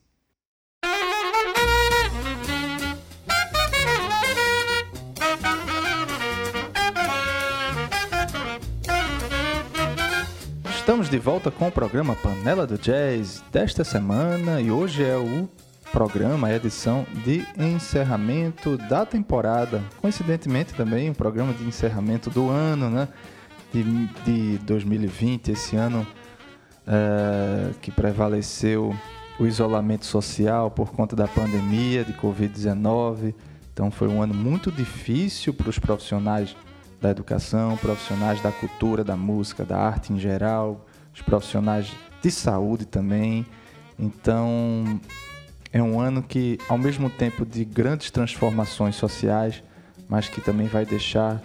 Estamos 10.68 11.08
de 11.08 11.18
volta 11.18 11.50
com 11.50 11.68
o 11.68 11.72
programa 11.72 12.14
Panela 12.16 12.66
do 12.66 12.76
Jazz 12.76 13.42
desta 13.50 13.82
semana 13.82 14.60
e 14.60 14.70
hoje 14.70 15.02
é 15.02 15.16
o 15.16 15.48
programa, 15.90 16.48
a 16.48 16.54
edição 16.54 17.06
de 17.24 17.46
encerramento 17.58 18.76
da 18.76 19.06
temporada. 19.06 19.82
Coincidentemente 19.98 20.74
também, 20.74 21.08
um 21.08 21.14
programa 21.14 21.54
de 21.54 21.64
encerramento 21.64 22.28
do 22.28 22.50
ano, 22.50 22.90
né? 22.90 23.08
De, 23.72 24.06
de 24.24 24.58
2020, 24.58 25.52
esse 25.52 25.76
ano 25.76 26.06
é, 26.86 27.70
que 27.80 27.90
prevaleceu 27.90 28.94
o 29.38 29.46
isolamento 29.46 30.04
social 30.04 30.70
por 30.70 30.90
conta 30.90 31.14
da 31.14 31.28
pandemia 31.28 32.04
de 32.04 32.12
Covid-19. 32.12 33.34
Então 33.72 33.90
foi 33.90 34.08
um 34.08 34.20
ano 34.20 34.34
muito 34.34 34.70
difícil 34.70 35.54
para 35.54 35.70
os 35.70 35.78
profissionais 35.78 36.56
da 37.00 37.10
educação, 37.10 37.76
profissionais 37.76 38.42
da 38.42 38.52
cultura, 38.52 39.02
da 39.02 39.16
música, 39.16 39.64
da 39.64 39.78
arte 39.78 40.12
em 40.12 40.18
geral, 40.18 40.86
os 41.14 41.22
profissionais 41.22 41.90
de 42.20 42.30
saúde 42.30 42.84
também. 42.84 43.46
Então, 43.98 45.00
é 45.72 45.82
um 45.82 45.98
ano 45.98 46.22
que, 46.22 46.58
ao 46.68 46.76
mesmo 46.76 47.08
tempo 47.08 47.46
de 47.46 47.64
grandes 47.64 48.10
transformações 48.10 48.96
sociais, 48.96 49.62
mas 50.08 50.28
que 50.28 50.40
também 50.40 50.66
vai 50.66 50.84
deixar 50.84 51.40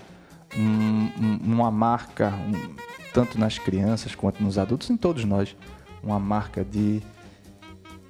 um, 0.57 1.11
um, 1.19 1.53
uma 1.53 1.71
marca, 1.71 2.33
um, 2.33 2.75
tanto 3.13 3.39
nas 3.39 3.57
crianças 3.57 4.15
quanto 4.15 4.43
nos 4.43 4.57
adultos, 4.57 4.89
em 4.89 4.97
todos 4.97 5.23
nós, 5.23 5.55
uma 6.03 6.19
marca 6.19 6.63
de, 6.63 7.01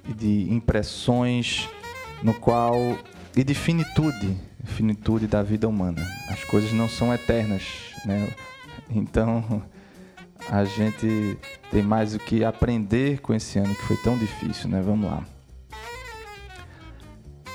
de 0.04 0.52
impressões 0.52 1.68
no 2.22 2.34
qual 2.34 2.76
e 3.36 3.44
de 3.44 3.54
finitude, 3.54 4.36
finitude 4.64 5.26
da 5.26 5.42
vida 5.42 5.68
humana. 5.68 6.02
As 6.30 6.42
coisas 6.44 6.72
não 6.72 6.88
são 6.88 7.12
eternas, 7.12 7.62
né? 8.04 8.28
Então 8.90 9.62
a 10.48 10.64
gente 10.64 11.38
tem 11.70 11.82
mais 11.82 12.14
o 12.14 12.18
que 12.18 12.44
aprender 12.44 13.20
com 13.20 13.34
esse 13.34 13.58
ano 13.58 13.74
que 13.74 13.82
foi 13.82 13.96
tão 13.98 14.16
difícil, 14.18 14.68
né? 14.68 14.80
Vamos 14.80 15.10
lá. 15.10 15.35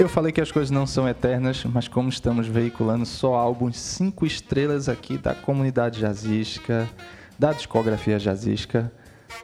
Eu 0.01 0.09
falei 0.09 0.31
que 0.31 0.41
as 0.41 0.51
coisas 0.51 0.71
não 0.71 0.87
são 0.87 1.07
eternas, 1.07 1.63
mas 1.63 1.87
como 1.87 2.09
estamos 2.09 2.47
veiculando 2.47 3.05
só 3.05 3.35
álbuns 3.35 3.77
5 3.77 4.25
estrelas 4.25 4.89
aqui 4.89 5.15
da 5.15 5.35
comunidade 5.35 5.99
jazzística, 5.99 6.89
da 7.37 7.53
discografia 7.53 8.17
jazzística, 8.17 8.91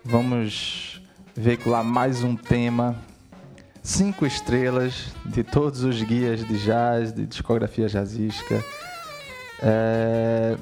vamos 0.03 0.99
veicular 1.35 1.83
mais 1.83 2.23
um 2.23 2.35
tema 2.35 2.95
5 3.83 4.25
estrelas 4.25 5.13
de 5.23 5.43
todos 5.43 5.83
os 5.83 6.01
guias 6.01 6.43
de 6.43 6.57
jazz, 6.65 7.13
de 7.13 7.27
discografia 7.27 7.87
jazzística, 7.87 8.65
é, 9.61 10.57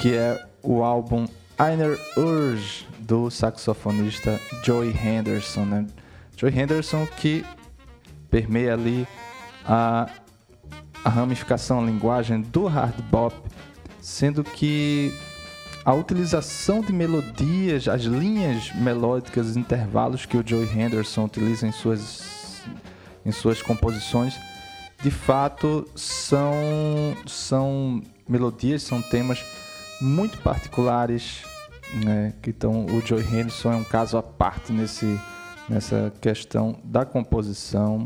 que 0.00 0.14
é 0.14 0.46
o 0.62 0.84
álbum 0.84 1.26
Einer 1.58 1.98
Urge 2.16 2.86
do 3.00 3.32
saxofonista 3.32 4.38
Joey 4.62 4.96
Henderson. 4.96 5.64
Né? 5.64 5.86
Joey 6.36 6.56
Henderson 6.56 7.04
que 7.16 7.44
permeia 8.30 8.74
ali 8.74 9.06
a, 9.64 10.08
a 11.04 11.08
ramificação, 11.08 11.80
a 11.80 11.84
linguagem 11.84 12.40
do 12.40 12.66
hard 12.66 13.00
bop, 13.10 13.34
sendo 14.00 14.44
que 14.44 15.12
a 15.84 15.94
utilização 15.94 16.80
de 16.80 16.92
melodias, 16.92 17.86
as 17.86 18.02
linhas 18.02 18.72
melódicas, 18.74 19.46
os 19.46 19.56
intervalos 19.56 20.26
que 20.26 20.36
o 20.36 20.42
Joey 20.44 20.68
Henderson 20.68 21.26
utiliza 21.26 21.66
em 21.66 21.70
suas, 21.70 22.62
em 23.24 23.30
suas 23.30 23.62
composições, 23.62 24.36
de 25.00 25.10
fato 25.10 25.88
são, 25.94 26.52
são 27.26 28.02
melodias, 28.28 28.82
são 28.82 29.00
temas 29.00 29.44
muito 30.00 30.38
particulares, 30.38 31.42
né? 32.04 32.34
Então 32.46 32.86
o 32.86 33.00
Joey 33.00 33.22
Henderson 33.22 33.72
é 33.72 33.76
um 33.76 33.84
caso 33.84 34.16
à 34.18 34.22
parte 34.22 34.72
nesse, 34.72 35.18
nessa 35.68 36.12
questão 36.20 36.78
da 36.84 37.04
composição 37.04 38.04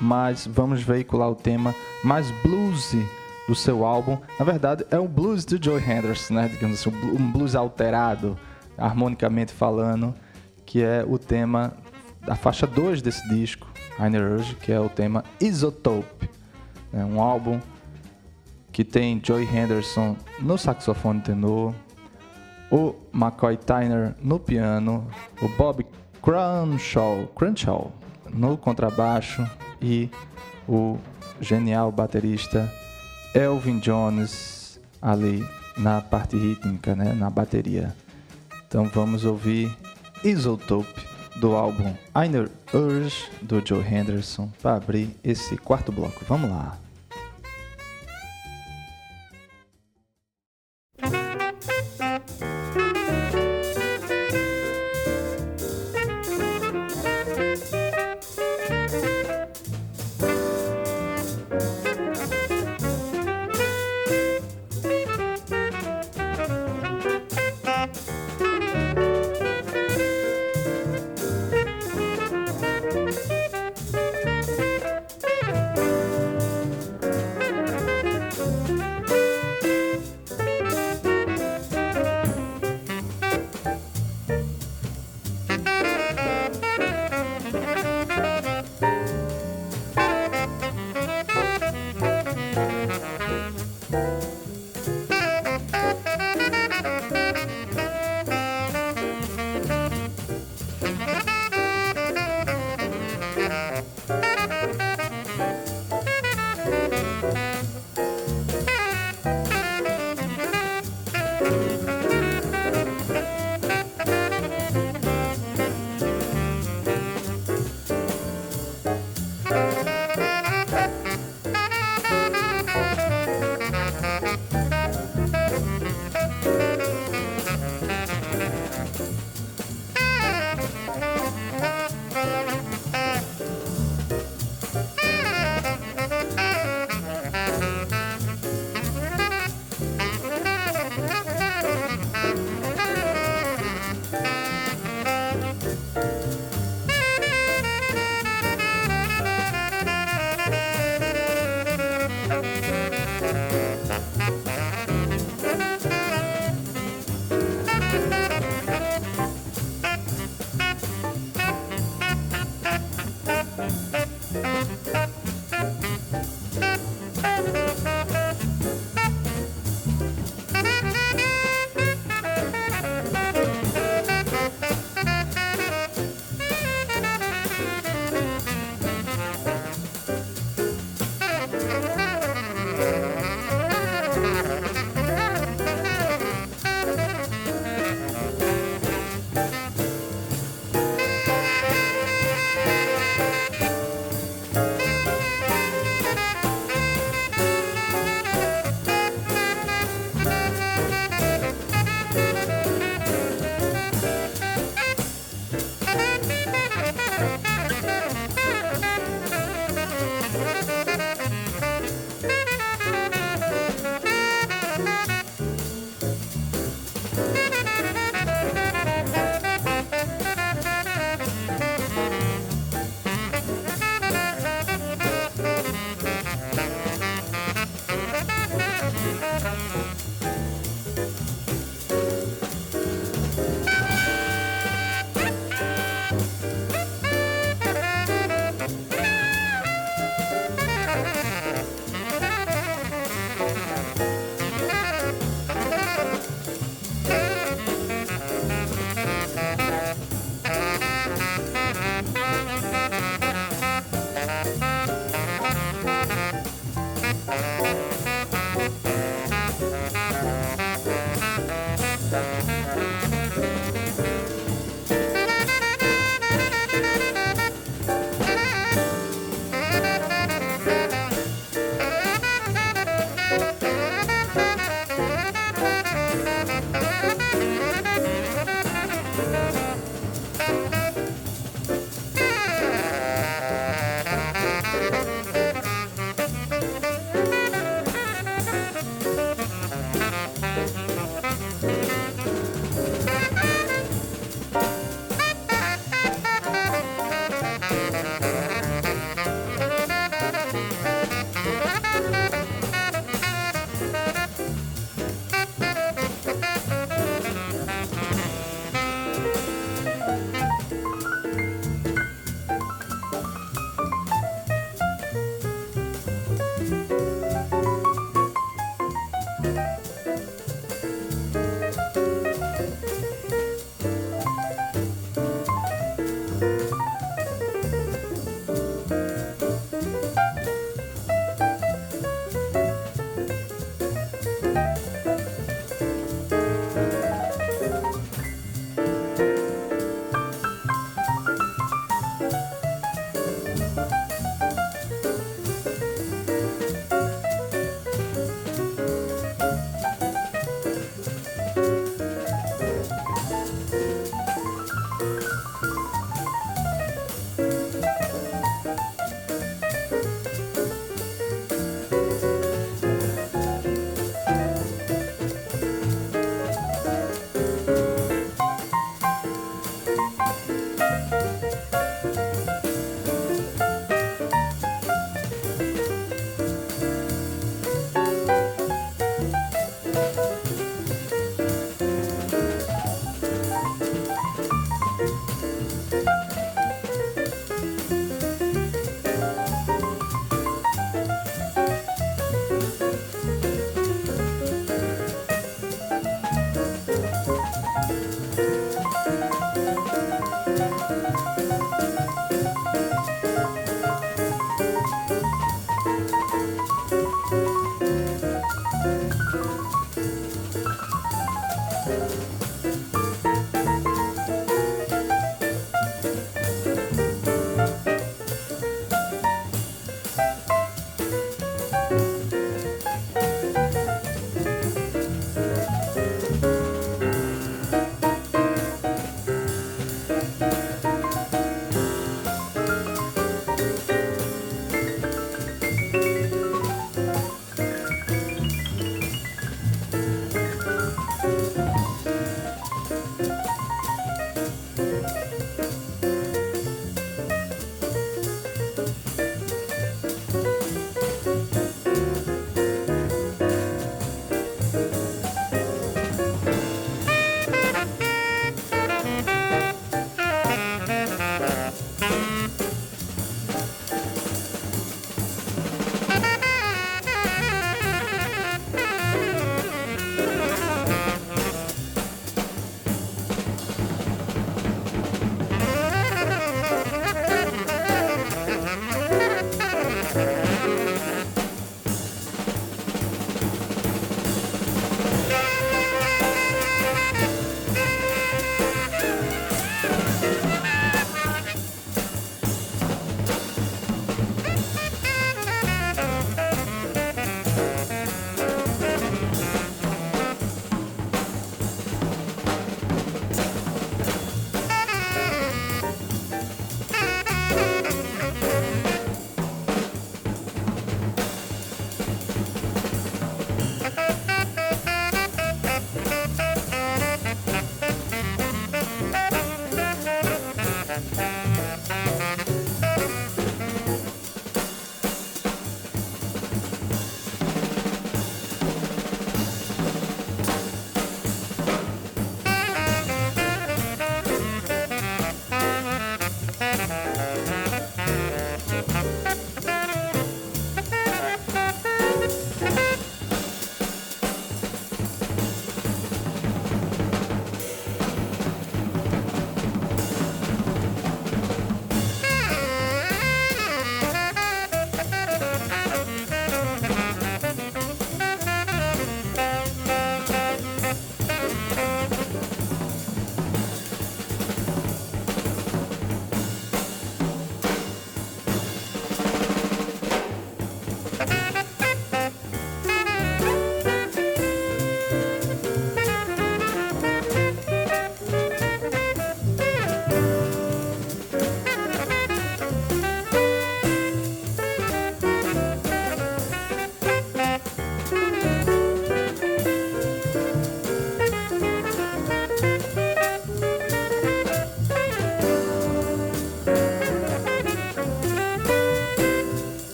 mas 0.00 0.46
vamos 0.46 0.82
veicular 0.82 1.30
o 1.30 1.34
tema 1.34 1.74
mais 2.04 2.30
bluesy 2.42 3.04
do 3.48 3.54
seu 3.54 3.84
álbum. 3.84 4.18
Na 4.38 4.44
verdade, 4.44 4.84
é 4.90 4.98
o 4.98 5.08
blues 5.08 5.44
do 5.44 5.62
Joe 5.62 5.82
Henderson, 5.82 6.34
né? 6.34 6.48
Digamos 6.48 6.80
assim, 6.80 6.90
um 6.90 7.30
blues 7.30 7.54
alterado, 7.54 8.38
harmonicamente 8.76 9.52
falando, 9.52 10.14
que 10.64 10.82
é 10.82 11.04
o 11.06 11.18
tema 11.18 11.72
da 12.24 12.36
faixa 12.36 12.66
2 12.66 13.02
desse 13.02 13.26
disco, 13.28 13.66
Einer 13.98 14.22
Urge, 14.22 14.54
que 14.56 14.70
é 14.70 14.78
o 14.78 14.88
tema 14.88 15.24
Isotope. 15.40 16.30
É 16.92 17.04
um 17.04 17.20
álbum 17.20 17.60
que 18.70 18.84
tem 18.84 19.20
Joey 19.22 19.44
Henderson 19.44 20.16
no 20.38 20.56
saxofone 20.56 21.20
tenor, 21.20 21.74
o 22.70 22.94
McCoy 23.12 23.56
Tyner 23.56 24.14
no 24.22 24.38
piano, 24.38 25.08
o 25.42 25.48
Bob 25.48 25.84
Crenshaw, 26.22 27.26
Crenshaw 27.36 27.92
no 28.32 28.56
contrabaixo 28.56 29.48
e 29.80 30.10
o 30.68 30.98
genial 31.40 31.90
baterista 31.90 32.70
Elvin 33.34 33.78
Jones 33.78 34.80
ali 35.00 35.46
na 35.76 36.00
parte 36.00 36.36
rítmica, 36.36 36.94
né, 36.94 37.12
na 37.12 37.30
bateria. 37.30 37.94
Então 38.66 38.84
vamos 38.84 39.24
ouvir 39.24 39.74
Isotope 40.24 41.06
do 41.36 41.54
álbum 41.54 41.94
Einer 42.14 42.50
Urge 42.74 43.30
do 43.40 43.62
Joe 43.64 43.82
Henderson 43.82 44.50
para 44.60 44.76
abrir 44.76 45.16
esse 45.22 45.56
quarto 45.56 45.92
bloco. 45.92 46.24
Vamos 46.26 46.50
lá. 46.50 46.76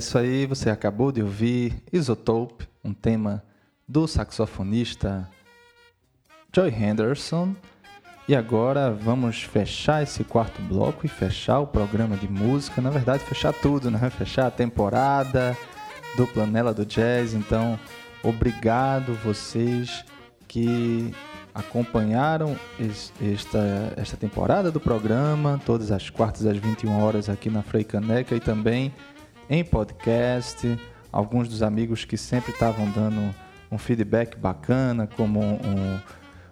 Isso 0.00 0.16
aí, 0.16 0.46
você 0.46 0.70
acabou 0.70 1.12
de 1.12 1.22
ouvir 1.22 1.74
Isotope, 1.92 2.66
um 2.82 2.94
tema 2.94 3.44
do 3.86 4.08
saxofonista 4.08 5.28
Joy 6.54 6.70
Henderson. 6.70 7.54
E 8.26 8.34
agora 8.34 8.90
vamos 8.90 9.42
fechar 9.42 10.02
esse 10.02 10.24
quarto 10.24 10.62
bloco 10.62 11.04
e 11.04 11.08
fechar 11.08 11.60
o 11.60 11.66
programa 11.66 12.16
de 12.16 12.26
música. 12.26 12.80
Na 12.80 12.88
verdade, 12.88 13.22
fechar 13.24 13.52
tudo, 13.52 13.90
né? 13.90 14.08
Fechar 14.10 14.46
a 14.46 14.50
temporada 14.50 15.54
do 16.16 16.26
Planela 16.26 16.72
do 16.72 16.86
Jazz. 16.86 17.34
Então, 17.34 17.78
obrigado 18.22 19.12
vocês 19.22 20.02
que 20.48 21.12
acompanharam 21.54 22.56
esta, 23.20 23.92
esta 23.96 24.16
temporada 24.16 24.70
do 24.70 24.80
programa, 24.80 25.60
todas 25.66 25.92
as 25.92 26.08
quartas 26.08 26.46
às 26.46 26.56
21 26.56 27.02
horas 27.02 27.28
aqui 27.28 27.50
na 27.50 27.62
Frei 27.62 27.84
Caneca 27.84 28.34
e 28.34 28.40
também 28.40 28.94
em 29.50 29.64
podcast, 29.64 30.78
alguns 31.10 31.48
dos 31.48 31.60
amigos 31.60 32.04
que 32.04 32.16
sempre 32.16 32.52
estavam 32.52 32.88
dando 32.88 33.34
um 33.70 33.76
feedback 33.76 34.36
bacana, 34.38 35.08
como 35.08 35.40
um, 35.40 36.00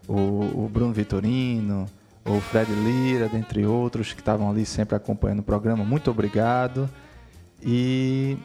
o, 0.09 0.65
o 0.65 0.69
Bruno 0.69 0.93
Vitorino, 0.93 1.87
o 2.25 2.41
Fred 2.41 2.73
Lira, 2.73 3.29
dentre 3.29 3.65
outros 3.65 4.13
que 4.13 4.21
estavam 4.21 4.51
ali 4.51 4.67
sempre 4.67 4.97
acompanhando 4.97 5.39
o 5.39 5.45
programa. 5.45 5.85
Muito 5.85 6.11
obrigado. 6.11 6.91
E 7.63 8.37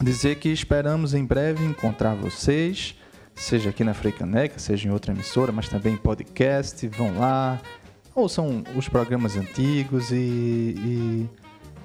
dizer 0.00 0.36
que 0.36 0.48
esperamos 0.48 1.14
em 1.14 1.24
breve 1.24 1.64
encontrar 1.64 2.16
vocês, 2.16 2.96
seja 3.36 3.70
aqui 3.70 3.84
na 3.84 3.94
Freicaneca, 3.94 4.58
seja 4.58 4.88
em 4.88 4.90
outra 4.90 5.12
emissora, 5.12 5.52
mas 5.52 5.68
também 5.68 5.94
em 5.94 5.96
podcast. 5.96 6.86
Vão 6.88 7.16
lá, 7.16 7.60
ouçam 8.16 8.64
os 8.74 8.88
programas 8.88 9.36
antigos 9.36 10.10
e, 10.10 10.16
e 10.16 11.28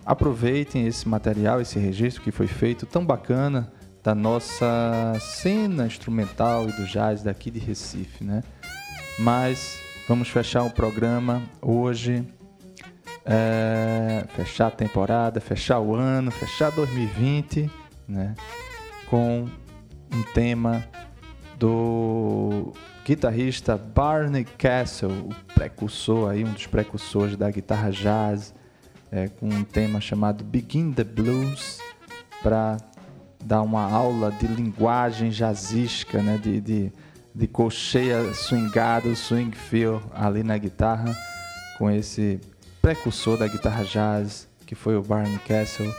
aproveitem 0.06 0.86
esse 0.86 1.08
material, 1.08 1.62
esse 1.62 1.80
registro 1.80 2.24
que 2.24 2.32
foi 2.32 2.48
feito 2.48 2.86
tão 2.86 3.06
bacana 3.06 3.72
da 4.04 4.14
nossa 4.14 5.14
cena 5.20 5.86
instrumental 5.86 6.68
e 6.68 6.74
do 6.74 6.86
jazz 6.86 7.24
daqui 7.24 7.50
de 7.50 7.60
Recife, 7.60 8.24
né? 8.24 8.44
Mas 9.18 9.80
vamos 10.08 10.28
fechar 10.28 10.64
o 10.64 10.70
programa 10.70 11.42
hoje, 11.62 12.28
é, 13.26 14.26
fechar 14.36 14.68
a 14.68 14.72
temporada, 14.72 15.40
fechar 15.40 15.80
o 15.80 15.96
ano, 15.96 16.32
fechar 16.32 16.70
2020, 16.72 17.72
né? 18.08 18.36
Com 19.10 19.48
um 20.14 20.24
tema 20.34 20.84
do 21.58 22.74
guitarrista 23.06 23.78
Barney 23.78 24.44
Castle, 24.44 25.12
o 25.12 25.54
precursor 25.54 26.32
aí, 26.32 26.44
um 26.44 26.52
dos 26.52 26.68
precursores 26.68 27.38
da 27.38 27.50
guitarra 27.50 27.90
jazz 27.90 28.54
é, 29.14 29.28
com 29.28 29.48
um 29.48 29.64
tema 29.64 30.02
chamado 30.02 30.44
Begin 30.44 30.92
the 30.92 31.04
Blues, 31.04 31.78
para 32.42 32.78
dar 33.46 33.62
uma 33.62 33.84
aula 33.84 34.32
de 34.32 34.48
linguagem 34.48 35.30
jazzística, 35.30 36.22
né, 36.22 36.40
de, 36.42 36.60
de, 36.60 36.92
de 37.34 37.48
colcheia 37.48 38.34
swingada, 38.34 39.14
swing 39.16 39.56
feel 39.56 40.02
ali 40.12 40.42
na 40.42 40.58
guitarra, 40.58 41.16
com 41.78 41.92
esse 41.92 42.42
precursor 42.82 43.38
da 43.38 43.48
guitarra 43.48 43.86
jazz, 43.86 44.48
que 44.66 44.74
foi 44.74 44.98
o 44.98 45.04
Barney 45.04 45.38
Castle, 45.48 45.94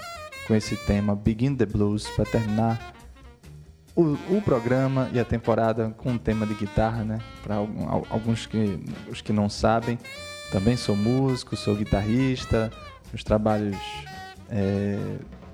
com 0.48 0.54
esse 0.54 0.76
tema 0.76 1.14
Begin 1.14 1.54
the 1.54 1.66
Blues, 1.66 2.08
para 2.08 2.24
terminar 2.24 2.94
o, 3.94 4.18
o, 4.28 4.42
programa 4.44 5.08
e 5.12 5.20
a 5.20 5.24
temporada 5.24 5.94
com 5.96 6.10
um 6.10 6.18
tema 6.18 6.44
de 6.44 6.54
guitarra, 6.54 7.04
né? 7.04 7.20
Para 7.44 7.54
alguns 8.10 8.44
que, 8.44 8.80
os 9.08 9.20
que 9.20 9.32
não 9.32 9.48
sabem, 9.48 9.96
também 10.50 10.76
sou 10.76 10.96
músico, 10.96 11.56
sou 11.56 11.76
guitarrista, 11.76 12.72
os 13.14 13.22
trabalhos 13.22 13.76
é, 14.50 14.98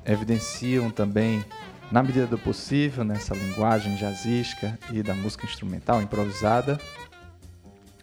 evidenciam 0.05 0.91
também, 0.91 1.45
na 1.91 2.03
medida 2.03 2.27
do 2.27 2.39
possível, 2.39 3.05
nessa 3.05 3.35
linguagem 3.35 3.97
jazzística 3.97 4.79
e 4.93 5.03
da 5.03 5.15
música 5.15 5.45
instrumental 5.45 6.01
improvisada. 6.01 6.81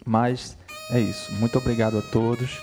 Mas 0.06 0.58
é 0.92 1.00
isso. 1.00 1.32
Muito 1.36 1.58
obrigado 1.58 1.98
a 1.98 2.02
todos. 2.02 2.62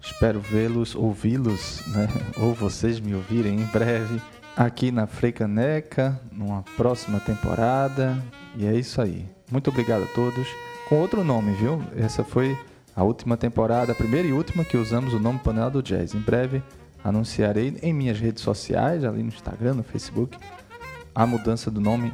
Espero 0.00 0.40
vê-los, 0.40 0.94
ouvi-los, 0.94 1.82
né? 1.88 2.08
ou 2.38 2.54
vocês 2.54 3.00
me 3.00 3.14
ouvirem 3.14 3.60
em 3.60 3.64
breve 3.64 4.20
aqui 4.56 4.90
na 4.90 5.06
Freicaneca, 5.06 6.20
numa 6.32 6.62
próxima 6.76 7.20
temporada. 7.20 8.16
E 8.56 8.66
é 8.66 8.74
isso 8.74 9.00
aí. 9.00 9.28
Muito 9.50 9.70
obrigado 9.70 10.04
a 10.04 10.14
todos. 10.14 10.48
Com 10.88 10.96
outro 10.96 11.22
nome, 11.22 11.52
viu? 11.52 11.82
Essa 11.96 12.24
foi 12.24 12.58
a 12.98 13.04
última 13.04 13.36
temporada, 13.36 13.92
a 13.92 13.94
primeira 13.94 14.26
e 14.26 14.32
última 14.32 14.64
que 14.64 14.76
usamos 14.76 15.14
o 15.14 15.20
nome 15.20 15.38
Panela 15.38 15.70
do 15.70 15.80
Jazz. 15.80 16.16
Em 16.16 16.18
breve 16.18 16.60
anunciarei 17.04 17.78
em 17.80 17.92
minhas 17.92 18.18
redes 18.18 18.42
sociais, 18.42 19.04
ali 19.04 19.22
no 19.22 19.28
Instagram, 19.28 19.74
no 19.74 19.84
Facebook, 19.84 20.36
a 21.14 21.24
mudança 21.24 21.70
do 21.70 21.80
nome 21.80 22.12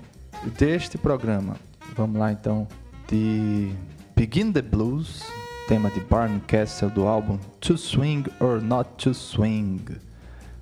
deste 0.59 0.99
programa. 0.99 1.57
Vamos 1.97 2.21
lá 2.21 2.31
então 2.31 2.69
de 3.09 3.73
Begin 4.15 4.53
the 4.53 4.61
Blues, 4.61 5.23
tema 5.69 5.91
de 5.91 6.01
Barn 6.01 6.39
Castle 6.41 6.91
do 6.91 7.07
álbum 7.07 7.39
To 7.61 7.79
Swing 7.79 8.25
or 8.39 8.61
Not 8.61 8.91
to 8.99 9.15
Swing. 9.15 9.87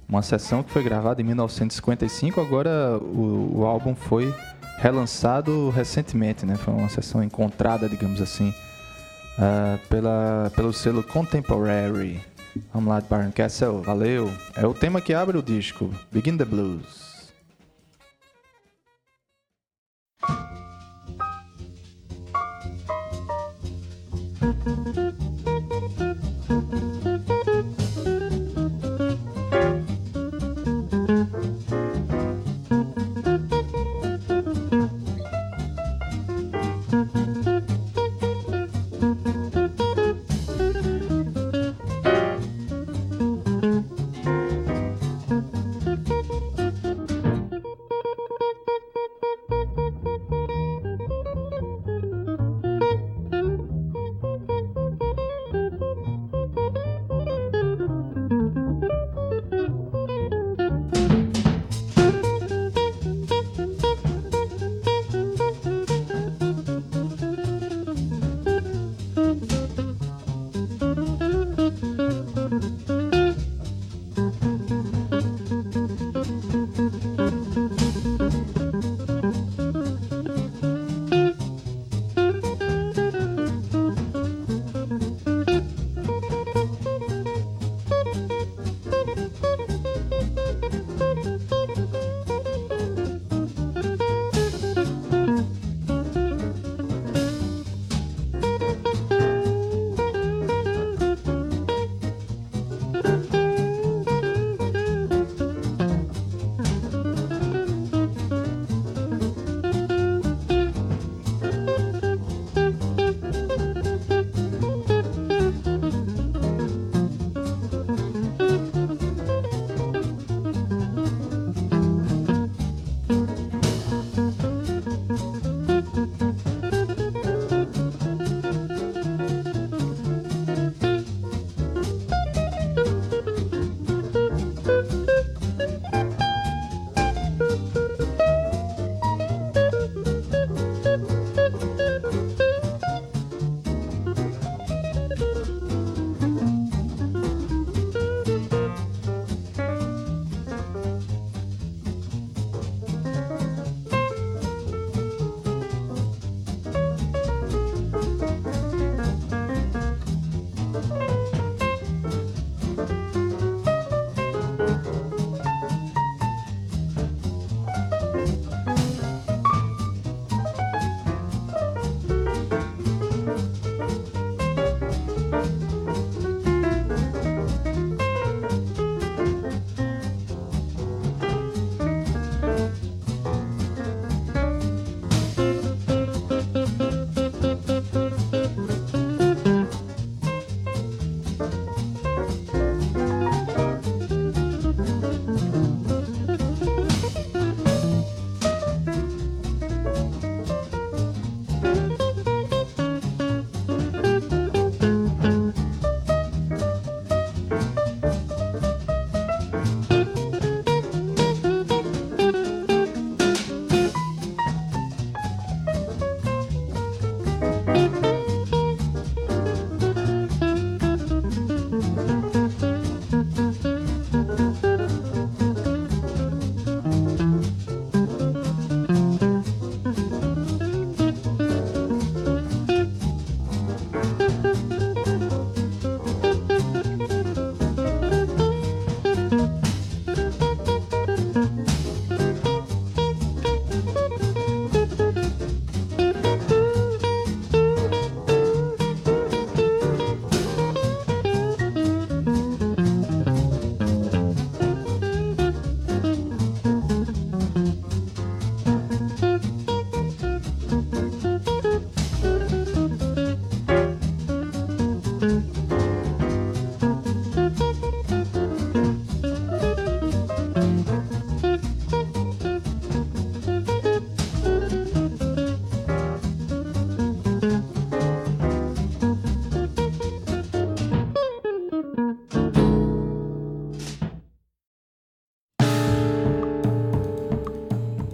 Uma 0.09 0.23
sessão 0.23 0.63
que 0.63 0.71
foi 0.71 0.85
gravada 0.85 1.21
em 1.21 1.25
1955, 1.25 2.41
agora 2.41 2.97
o, 2.97 3.59
o 3.59 3.67
álbum 3.67 3.93
foi 3.93 4.33
relançado 4.79 5.69
recentemente, 5.71 6.47
né? 6.47 6.55
Foi 6.55 6.73
uma 6.73 6.89
sessão 6.89 7.25
encontrada, 7.25 7.89
digamos 7.89 8.23
assim, 8.23 8.55
uh, 9.39 9.79
pela, 9.89 10.51
pelo 10.55 10.73
selo 10.73 11.03
Contemporary. 11.03 12.21
Vamos 12.73 12.89
lá, 12.89 13.01
Byron 13.01 13.33
Castle, 13.33 13.81
valeu. 13.83 14.31
É 14.55 14.67
o 14.67 14.75
tema 14.75 15.01
que 15.01 15.15
abre 15.15 15.39
o 15.39 15.43
disco, 15.43 15.91
Begin 16.11 16.37
the 16.37 16.45
Blues. 16.45 17.02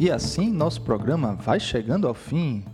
E 0.09 0.11
assim 0.11 0.51
nosso 0.51 0.81
programa 0.81 1.35
vai 1.35 1.61
chegando 1.61 2.09
ao 2.09 2.15
fim. 2.15 2.65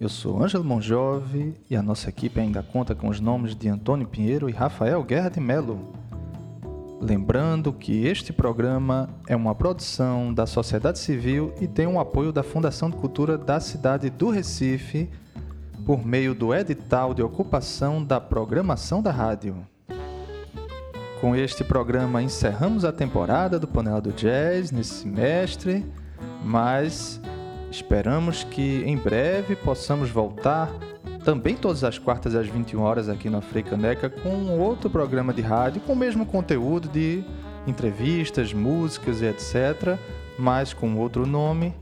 Eu 0.00 0.08
sou 0.08 0.42
Ângelo 0.42 0.64
Monjove 0.64 1.52
e 1.68 1.76
a 1.76 1.82
nossa 1.82 2.08
equipe 2.08 2.40
ainda 2.40 2.62
conta 2.62 2.94
com 2.94 3.08
os 3.10 3.20
nomes 3.20 3.54
de 3.54 3.68
Antônio 3.68 4.08
Pinheiro 4.08 4.48
e 4.48 4.52
Rafael 4.54 5.04
Guerra 5.04 5.28
de 5.28 5.40
Melo. 5.40 5.92
Lembrando 7.02 7.70
que 7.70 8.06
este 8.06 8.32
programa 8.32 9.10
é 9.26 9.36
uma 9.36 9.54
produção 9.54 10.32
da 10.32 10.46
sociedade 10.46 10.98
civil 10.98 11.52
e 11.60 11.66
tem 11.66 11.86
o 11.86 12.00
apoio 12.00 12.32
da 12.32 12.42
Fundação 12.42 12.88
de 12.88 12.96
Cultura 12.96 13.36
da 13.36 13.60
cidade 13.60 14.08
do 14.08 14.30
Recife 14.30 15.06
por 15.84 16.02
meio 16.02 16.34
do 16.34 16.54
edital 16.54 17.12
de 17.12 17.22
ocupação 17.22 18.02
da 18.02 18.18
programação 18.18 19.02
da 19.02 19.10
rádio. 19.10 19.54
Com 21.20 21.36
este 21.36 21.62
programa 21.62 22.22
encerramos 22.22 22.86
a 22.86 22.92
temporada 22.92 23.58
do 23.58 23.68
Panela 23.68 24.00
do 24.00 24.12
Jazz 24.12 24.70
nesse 24.70 24.94
semestre, 24.94 25.84
mas 26.44 27.20
esperamos 27.70 28.44
que 28.44 28.82
em 28.84 28.96
breve 28.96 29.54
possamos 29.56 30.10
voltar 30.10 30.70
também 31.24 31.56
todas 31.56 31.84
as 31.84 31.98
quartas 31.98 32.34
às 32.34 32.46
21 32.46 32.80
horas 32.80 33.08
aqui 33.08 33.28
na 33.28 33.40
Freicaneca 33.40 34.08
com 34.08 34.58
outro 34.58 34.88
programa 34.88 35.32
de 35.32 35.42
rádio 35.42 35.80
com 35.82 35.92
o 35.92 35.96
mesmo 35.96 36.24
conteúdo 36.24 36.88
de 36.88 37.22
entrevistas, 37.66 38.52
músicas 38.52 39.20
e 39.20 39.26
etc, 39.26 39.98
mas 40.38 40.72
com 40.72 40.96
outro 40.96 41.26
nome. 41.26 41.74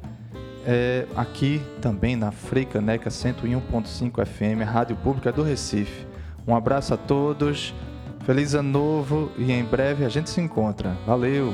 É, 0.69 1.07
aqui 1.15 1.63
também 1.81 2.17
na 2.17 2.33
Freicaneca 2.33 3.09
101.5 3.09 4.27
FM, 4.27 4.69
Rádio 4.69 4.97
Pública 4.97 5.31
do 5.31 5.45
Recife. 5.45 6.05
Um 6.47 6.57
abraço 6.57 6.93
a 6.93 6.97
todos. 6.97 7.73
Feliz 8.25 8.55
ano 8.55 8.71
novo 8.71 9.31
e 9.39 9.53
em 9.53 9.65
breve 9.65 10.05
a 10.05 10.09
gente 10.09 10.29
se 10.29 10.41
encontra. 10.41 10.97
Valeu! 11.07 11.53